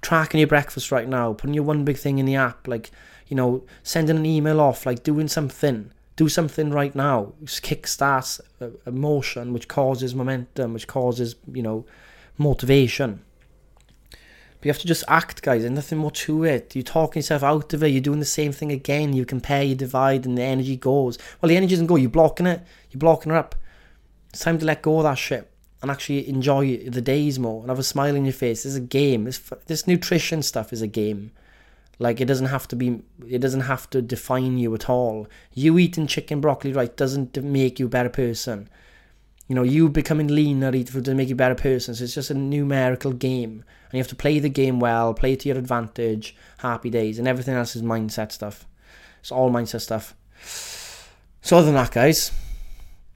tracking 0.02 0.40
your 0.40 0.48
breakfast 0.48 0.92
right 0.92 1.08
now, 1.08 1.32
putting 1.32 1.54
your 1.54 1.64
one 1.64 1.84
big 1.84 1.96
thing 1.96 2.18
in 2.18 2.26
the 2.26 2.36
app, 2.36 2.68
like, 2.68 2.90
you 3.26 3.36
know, 3.36 3.64
sending 3.82 4.16
an 4.16 4.26
email 4.26 4.60
off, 4.60 4.86
like 4.86 5.02
doing 5.02 5.28
something. 5.28 5.92
Do 6.16 6.28
something 6.28 6.70
right 6.70 6.94
now. 6.94 7.34
Kick 7.62 7.86
starts 7.86 8.40
uh, 8.60 8.70
emotion, 8.86 9.52
which 9.52 9.68
causes 9.68 10.14
momentum, 10.14 10.72
which 10.72 10.88
causes, 10.88 11.36
you 11.52 11.62
know, 11.62 11.86
motivation. 12.36 13.22
But 14.10 14.64
you 14.64 14.72
have 14.72 14.80
to 14.80 14.88
just 14.88 15.04
act, 15.06 15.42
guys. 15.42 15.62
There's 15.62 15.72
nothing 15.72 15.98
more 15.98 16.10
to 16.10 16.42
it. 16.42 16.74
You're 16.74 16.82
talking 16.82 17.20
yourself 17.20 17.44
out 17.44 17.72
of 17.72 17.84
it. 17.84 17.88
You're 17.88 18.00
doing 18.00 18.18
the 18.18 18.24
same 18.24 18.50
thing 18.50 18.72
again. 18.72 19.12
You 19.12 19.24
compare, 19.24 19.62
you 19.62 19.76
divide, 19.76 20.26
and 20.26 20.36
the 20.36 20.42
energy 20.42 20.76
goes. 20.76 21.18
Well, 21.40 21.48
the 21.48 21.56
energy 21.56 21.74
doesn't 21.74 21.86
go. 21.86 21.94
You're 21.94 22.10
blocking 22.10 22.46
it. 22.46 22.62
You're 22.90 22.98
blocking 22.98 23.30
her 23.30 23.38
up. 23.38 23.54
It's 24.30 24.40
time 24.40 24.58
to 24.58 24.64
let 24.64 24.82
go 24.82 24.98
of 24.98 25.04
that 25.04 25.18
shit 25.18 25.48
and 25.80 25.90
actually 25.90 26.28
enjoy 26.28 26.76
the 26.78 27.00
days 27.00 27.38
more 27.38 27.60
and 27.60 27.68
have 27.68 27.78
a 27.78 27.84
smile 27.84 28.16
in 28.16 28.24
your 28.24 28.32
face. 28.32 28.62
This 28.62 28.72
is 28.72 28.76
a 28.76 28.80
game. 28.80 29.24
This 29.24 29.38
this 29.66 29.86
nutrition 29.86 30.42
stuff 30.42 30.72
is 30.72 30.82
a 30.82 30.86
game. 30.86 31.32
Like 31.98 32.20
it 32.20 32.26
doesn't 32.26 32.46
have 32.46 32.68
to 32.68 32.76
be. 32.76 33.02
It 33.28 33.40
doesn't 33.40 33.62
have 33.62 33.90
to 33.90 34.02
define 34.02 34.58
you 34.58 34.74
at 34.74 34.88
all. 34.88 35.26
You 35.52 35.78
eating 35.78 36.06
chicken 36.06 36.40
broccoli 36.40 36.72
right 36.72 36.96
doesn't 36.96 37.42
make 37.42 37.78
you 37.78 37.86
a 37.86 37.90
better 37.90 38.08
person. 38.08 38.68
You 39.48 39.54
know, 39.54 39.62
you 39.62 39.88
becoming 39.88 40.28
leaner 40.28 40.70
doesn't 40.70 41.16
make 41.16 41.28
you 41.28 41.34
a 41.34 41.36
better 41.36 41.54
person. 41.54 41.94
So 41.94 42.04
it's 42.04 42.14
just 42.14 42.30
a 42.30 42.34
numerical 42.34 43.12
game, 43.12 43.64
and 43.84 43.94
you 43.94 43.98
have 43.98 44.08
to 44.08 44.16
play 44.16 44.38
the 44.38 44.50
game 44.50 44.78
well, 44.78 45.14
play 45.14 45.32
it 45.32 45.40
to 45.40 45.48
your 45.48 45.58
advantage. 45.58 46.36
Happy 46.58 46.90
days, 46.90 47.18
and 47.18 47.26
everything 47.26 47.54
else 47.54 47.74
is 47.74 47.82
mindset 47.82 48.30
stuff. 48.30 48.66
It's 49.20 49.32
all 49.32 49.50
mindset 49.50 49.80
stuff. 49.80 50.14
So 51.40 51.56
other 51.56 51.66
than 51.66 51.74
that, 51.76 51.92
guys, 51.92 52.30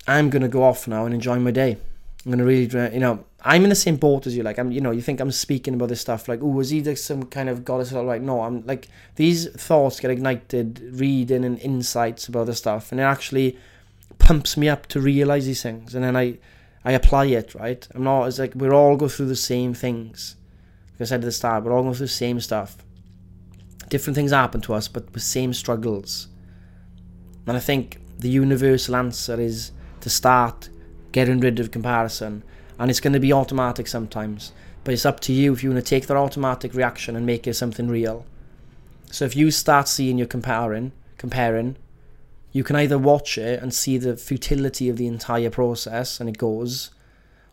I'm 0.06 0.30
gonna 0.30 0.48
go 0.48 0.64
off 0.64 0.88
now 0.88 1.04
and 1.04 1.14
enjoy 1.14 1.38
my 1.38 1.50
day. 1.50 1.76
I'm 2.24 2.30
gonna 2.30 2.44
really, 2.44 2.66
you 2.94 3.00
know, 3.00 3.24
I'm 3.40 3.64
in 3.64 3.70
the 3.70 3.74
same 3.74 3.96
boat 3.96 4.28
as 4.28 4.36
you. 4.36 4.44
Like, 4.44 4.58
I'm, 4.58 4.70
you 4.70 4.80
know, 4.80 4.92
you 4.92 5.02
think 5.02 5.18
I'm 5.18 5.32
speaking 5.32 5.74
about 5.74 5.88
this 5.88 6.00
stuff. 6.00 6.28
Like, 6.28 6.40
oh, 6.40 6.46
was 6.46 6.70
he 6.70 6.80
like 6.82 6.98
some 6.98 7.24
kind 7.24 7.48
of 7.48 7.64
goddess? 7.64 7.92
Or 7.92 8.04
like, 8.04 8.22
no, 8.22 8.42
I'm 8.42 8.64
like 8.64 8.88
these 9.16 9.48
thoughts 9.50 9.98
get 9.98 10.12
ignited, 10.12 10.80
reading 11.00 11.44
and 11.44 11.58
insights 11.58 12.28
about 12.28 12.46
the 12.46 12.54
stuff, 12.54 12.92
and 12.92 13.00
it 13.00 13.04
actually 13.04 13.58
pumps 14.18 14.56
me 14.56 14.68
up 14.68 14.86
to 14.88 15.00
realize 15.00 15.46
these 15.46 15.62
things, 15.62 15.96
and 15.96 16.04
then 16.04 16.16
I, 16.16 16.38
I 16.84 16.92
apply 16.92 17.26
it. 17.26 17.56
Right, 17.56 17.86
I'm 17.92 18.04
not. 18.04 18.26
It's 18.26 18.38
like 18.38 18.54
we're 18.54 18.74
all 18.74 18.96
go 18.96 19.08
through 19.08 19.26
the 19.26 19.36
same 19.36 19.74
things. 19.74 20.36
Like 20.92 21.02
I 21.02 21.04
said 21.06 21.20
at 21.20 21.26
the 21.26 21.32
start, 21.32 21.64
we're 21.64 21.72
all 21.72 21.82
going 21.82 21.94
through 21.94 22.06
the 22.06 22.12
same 22.12 22.38
stuff. 22.38 22.76
Different 23.88 24.14
things 24.14 24.30
happen 24.30 24.60
to 24.62 24.74
us, 24.74 24.86
but 24.86 25.12
the 25.12 25.20
same 25.20 25.52
struggles. 25.52 26.28
And 27.48 27.56
I 27.56 27.60
think 27.60 27.98
the 28.20 28.30
universal 28.30 28.94
answer 28.94 29.40
is 29.40 29.72
to 30.00 30.08
start 30.08 30.68
getting 31.12 31.40
rid 31.40 31.60
of 31.60 31.70
comparison. 31.70 32.42
And 32.78 32.90
it's 32.90 33.00
going 33.00 33.12
to 33.12 33.20
be 33.20 33.32
automatic 33.32 33.86
sometimes. 33.86 34.52
But 34.84 34.94
it's 34.94 35.06
up 35.06 35.20
to 35.20 35.32
you 35.32 35.52
if 35.52 35.62
you 35.62 35.70
want 35.70 35.84
to 35.84 35.88
take 35.88 36.06
that 36.08 36.16
automatic 36.16 36.74
reaction 36.74 37.14
and 37.14 37.24
make 37.24 37.46
it 37.46 37.54
something 37.54 37.88
real. 37.88 38.26
So 39.10 39.24
if 39.24 39.36
you 39.36 39.50
start 39.50 39.88
seeing 39.88 40.18
you're 40.18 40.26
comparing, 40.26 40.92
comparing, 41.18 41.76
you 42.50 42.64
can 42.64 42.76
either 42.76 42.98
watch 42.98 43.38
it 43.38 43.62
and 43.62 43.72
see 43.72 43.98
the 43.98 44.16
futility 44.16 44.88
of 44.88 44.96
the 44.96 45.06
entire 45.06 45.50
process 45.50 46.18
and 46.18 46.28
it 46.28 46.38
goes, 46.38 46.90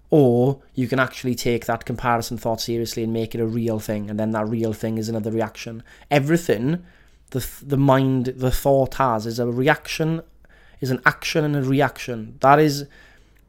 or 0.10 0.62
you 0.74 0.88
can 0.88 1.00
actually 1.00 1.36
take 1.36 1.66
that 1.66 1.86
comparison 1.86 2.38
thought 2.38 2.62
seriously 2.62 3.04
and 3.04 3.14
make 3.14 3.36
it 3.36 3.42
a 3.42 3.46
real 3.46 3.80
thing, 3.80 4.10
and 4.10 4.20
then 4.20 4.32
that 4.32 4.48
real 4.48 4.74
thing 4.74 4.98
is 4.98 5.08
another 5.08 5.32
reaction. 5.32 5.84
Everything 6.10 6.84
the 7.32 7.48
the 7.62 7.78
mind, 7.78 8.26
the 8.26 8.52
thought 8.52 8.96
has 8.96 9.26
is 9.26 9.40
a 9.40 9.46
reaction, 9.46 10.22
is 10.82 10.92
an 10.92 11.02
action 11.06 11.46
and 11.46 11.56
a 11.56 11.62
reaction. 11.62 12.38
That 12.42 12.60
is 12.60 12.88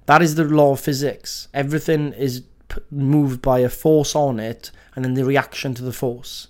that 0.06 0.22
is 0.22 0.34
the 0.34 0.44
law 0.44 0.72
of 0.72 0.80
physics. 0.80 1.48
Everything 1.54 2.12
is 2.12 2.42
moved 2.90 3.42
by 3.42 3.60
a 3.60 3.68
force 3.68 4.14
on 4.14 4.38
it 4.38 4.70
and 4.94 5.04
then 5.04 5.14
the 5.14 5.24
reaction 5.24 5.74
to 5.74 5.82
the 5.82 5.92
force. 5.92 6.48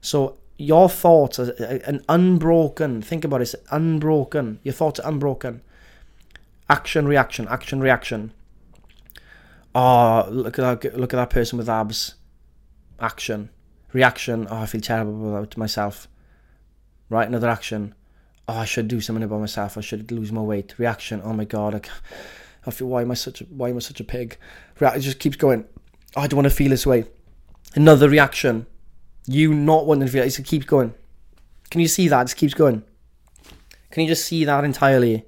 So 0.00 0.36
your 0.58 0.88
thoughts 0.88 1.38
are 1.38 1.52
uh, 1.60 1.78
an 1.86 2.04
unbroken, 2.08 3.02
think 3.02 3.24
about 3.24 3.40
it, 3.40 3.54
it's 3.54 3.56
unbroken. 3.70 4.60
Your 4.62 4.74
thoughts 4.74 5.00
are 5.00 5.08
unbroken. 5.08 5.62
Action, 6.68 7.06
reaction, 7.06 7.46
action, 7.48 7.80
reaction. 7.80 8.32
Oh, 9.74 10.26
look 10.30 10.58
at 10.58 10.82
that, 10.82 10.98
look 10.98 11.12
at 11.12 11.16
that 11.16 11.30
person 11.30 11.58
with 11.58 11.68
abs. 11.68 12.14
Action. 13.00 13.50
Reaction. 13.92 14.46
Oh, 14.50 14.58
I 14.58 14.66
feel 14.66 14.80
terrible 14.80 15.36
about 15.36 15.56
myself. 15.56 16.08
Right, 17.08 17.26
another 17.26 17.48
action. 17.48 17.94
Oh, 18.48 18.54
I 18.54 18.64
should 18.64 18.88
do 18.88 19.00
something 19.00 19.22
about 19.22 19.40
myself. 19.40 19.76
I 19.76 19.80
should 19.80 20.10
lose 20.12 20.30
more 20.30 20.46
weight. 20.46 20.74
Reaction. 20.78 21.20
Oh 21.24 21.32
my 21.32 21.44
god, 21.44 21.74
I 21.74 21.78
can't 21.80 22.00
I 22.66 22.70
feel 22.70 22.88
why 22.88 23.02
am 23.02 23.10
I 23.10 23.14
such 23.14 23.40
a 23.40 23.44
why 23.44 23.68
am 23.70 23.76
I 23.76 23.80
such 23.80 24.00
a 24.00 24.04
pig? 24.04 24.38
It 24.80 25.00
just 25.00 25.18
keeps 25.18 25.36
going. 25.36 25.64
Oh, 26.16 26.22
I 26.22 26.26
don't 26.26 26.38
want 26.38 26.48
to 26.48 26.54
feel 26.54 26.70
this 26.70 26.86
way. 26.86 27.04
Another 27.74 28.08
reaction. 28.08 28.66
You 29.26 29.52
not 29.54 29.86
wanting 29.86 30.06
to 30.06 30.12
feel 30.12 30.22
it. 30.22 30.38
It 30.38 30.44
keeps 30.44 30.66
going. 30.66 30.94
Can 31.70 31.80
you 31.80 31.88
see 31.88 32.08
that? 32.08 32.20
It 32.20 32.24
just 32.24 32.36
keeps 32.36 32.54
going. 32.54 32.84
Can 33.90 34.02
you 34.02 34.08
just 34.08 34.26
see 34.26 34.44
that 34.44 34.64
entirely? 34.64 35.24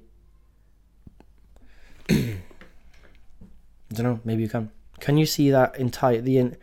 I 2.09 2.37
don't 3.93 4.03
know. 4.03 4.19
Maybe 4.23 4.43
you 4.43 4.49
can. 4.49 4.71
Can 4.99 5.17
you 5.17 5.25
see 5.25 5.51
that 5.51 5.77
entire 5.77 6.21
the? 6.21 6.53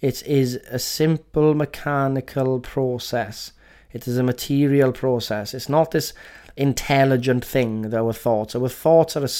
It 0.00 0.22
is 0.24 0.54
a 0.70 0.78
simple 0.78 1.54
mechanical 1.54 2.60
process. 2.60 3.52
It 3.92 4.06
is 4.06 4.18
a 4.18 4.22
material 4.22 4.92
process. 4.92 5.54
It's 5.54 5.68
not 5.68 5.90
this 5.90 6.12
intelligent 6.56 7.44
thing 7.44 7.82
that 7.82 7.98
our 7.98 8.12
thoughts. 8.12 8.54
Our 8.54 8.68
thoughts 8.68 9.16
are 9.16 9.24
a, 9.24 9.30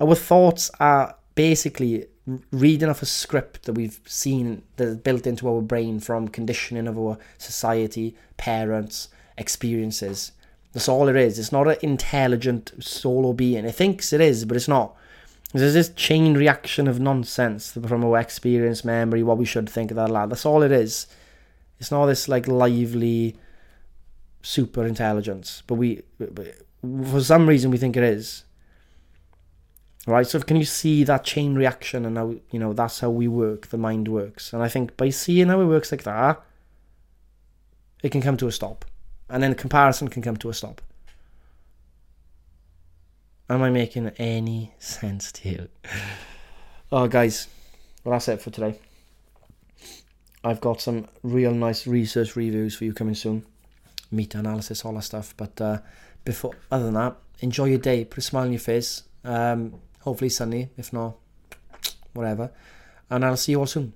our 0.00 0.14
thoughts 0.14 0.70
are 0.80 1.16
basically 1.34 2.06
reading 2.50 2.88
off 2.88 3.02
a 3.02 3.06
script 3.06 3.64
that 3.64 3.72
we've 3.72 4.00
seen 4.06 4.62
that 4.76 4.88
is 4.88 4.96
built 4.96 5.26
into 5.26 5.48
our 5.48 5.60
brain 5.60 6.00
from 6.00 6.28
conditioning 6.28 6.86
of 6.86 6.98
our 6.98 7.18
society, 7.38 8.16
parents, 8.36 9.08
experiences. 9.36 10.32
That's 10.72 10.88
all 10.88 11.08
it 11.08 11.16
is. 11.16 11.38
It's 11.38 11.52
not 11.52 11.66
an 11.66 11.76
intelligent 11.82 12.72
solo 12.78 13.32
being. 13.32 13.64
It 13.64 13.74
thinks 13.74 14.12
it 14.12 14.20
is, 14.20 14.44
but 14.44 14.56
it's 14.56 14.68
not. 14.68 14.94
There's 15.52 15.74
this 15.74 15.88
chain 15.90 16.34
reaction 16.34 16.86
of 16.86 17.00
nonsense 17.00 17.72
from 17.72 18.04
our 18.04 18.18
experience, 18.18 18.84
memory, 18.84 19.24
what 19.24 19.38
we 19.38 19.44
should 19.44 19.68
think 19.68 19.90
of 19.90 19.96
that 19.96 20.10
lad. 20.10 20.30
That's 20.30 20.46
all 20.46 20.62
it 20.62 20.70
is. 20.70 21.08
It's 21.80 21.90
not 21.90 22.06
this 22.06 22.28
like 22.28 22.46
lively 22.46 23.36
super 24.42 24.86
intelligence, 24.86 25.64
but 25.66 25.74
we, 25.74 26.02
for 27.10 27.20
some 27.20 27.48
reason, 27.48 27.70
we 27.70 27.78
think 27.78 27.96
it 27.96 28.04
is 28.04 28.44
right 30.06 30.26
so 30.26 30.40
can 30.40 30.56
you 30.56 30.64
see 30.64 31.04
that 31.04 31.24
chain 31.24 31.54
reaction 31.54 32.06
and 32.06 32.16
how 32.16 32.34
you 32.50 32.58
know 32.58 32.72
that's 32.72 33.00
how 33.00 33.10
we 33.10 33.28
work 33.28 33.66
the 33.68 33.78
mind 33.78 34.08
works? 34.08 34.52
And 34.52 34.62
i 34.62 34.68
think 34.68 34.96
by 34.96 35.10
seeing 35.10 35.48
how 35.48 35.60
it 35.60 35.66
works 35.66 35.92
like 35.92 36.04
that 36.04 36.42
it 38.02 38.10
can 38.10 38.22
come 38.22 38.38
to 38.38 38.46
a 38.46 38.52
stop. 38.52 38.86
And 39.28 39.42
then 39.42 39.54
comparison 39.54 40.08
can 40.08 40.22
come 40.22 40.38
to 40.38 40.48
a 40.48 40.54
stop. 40.54 40.80
Am 43.50 43.62
i 43.62 43.68
making 43.70 44.08
any 44.16 44.72
sense 44.78 45.32
to 45.32 45.48
you? 45.48 45.68
Oh 46.92 47.06
guys 47.06 47.46
well 48.02 48.14
that's 48.14 48.26
it 48.26 48.42
for 48.42 48.50
today. 48.50 48.80
I've 50.42 50.60
got 50.60 50.80
some 50.80 51.06
real 51.22 51.52
nice 51.52 51.86
research 51.86 52.34
reviews 52.34 52.74
for 52.74 52.84
you 52.84 52.92
coming 52.92 53.14
soon. 53.14 53.44
Meta 54.10 54.38
analysis 54.38 54.84
all 54.84 54.94
that 54.94 55.02
stuff. 55.02 55.34
But 55.36 55.60
uh, 55.60 55.78
before 56.24 56.54
other 56.72 56.86
than 56.86 56.94
that 56.94 57.16
enjoy 57.40 57.66
your 57.66 57.78
day. 57.78 58.04
Put 58.04 58.18
a 58.18 58.22
smile 58.22 58.44
on 58.44 58.52
your 58.52 58.60
face. 58.60 59.04
Um, 59.24 59.74
Hopefully 60.00 60.30
sunny. 60.30 60.70
If 60.76 60.92
not, 60.92 61.16
whatever. 62.12 62.50
And 63.08 63.24
I'll 63.24 63.36
see 63.36 63.52
you 63.52 63.60
all 63.60 63.66
soon. 63.66 63.92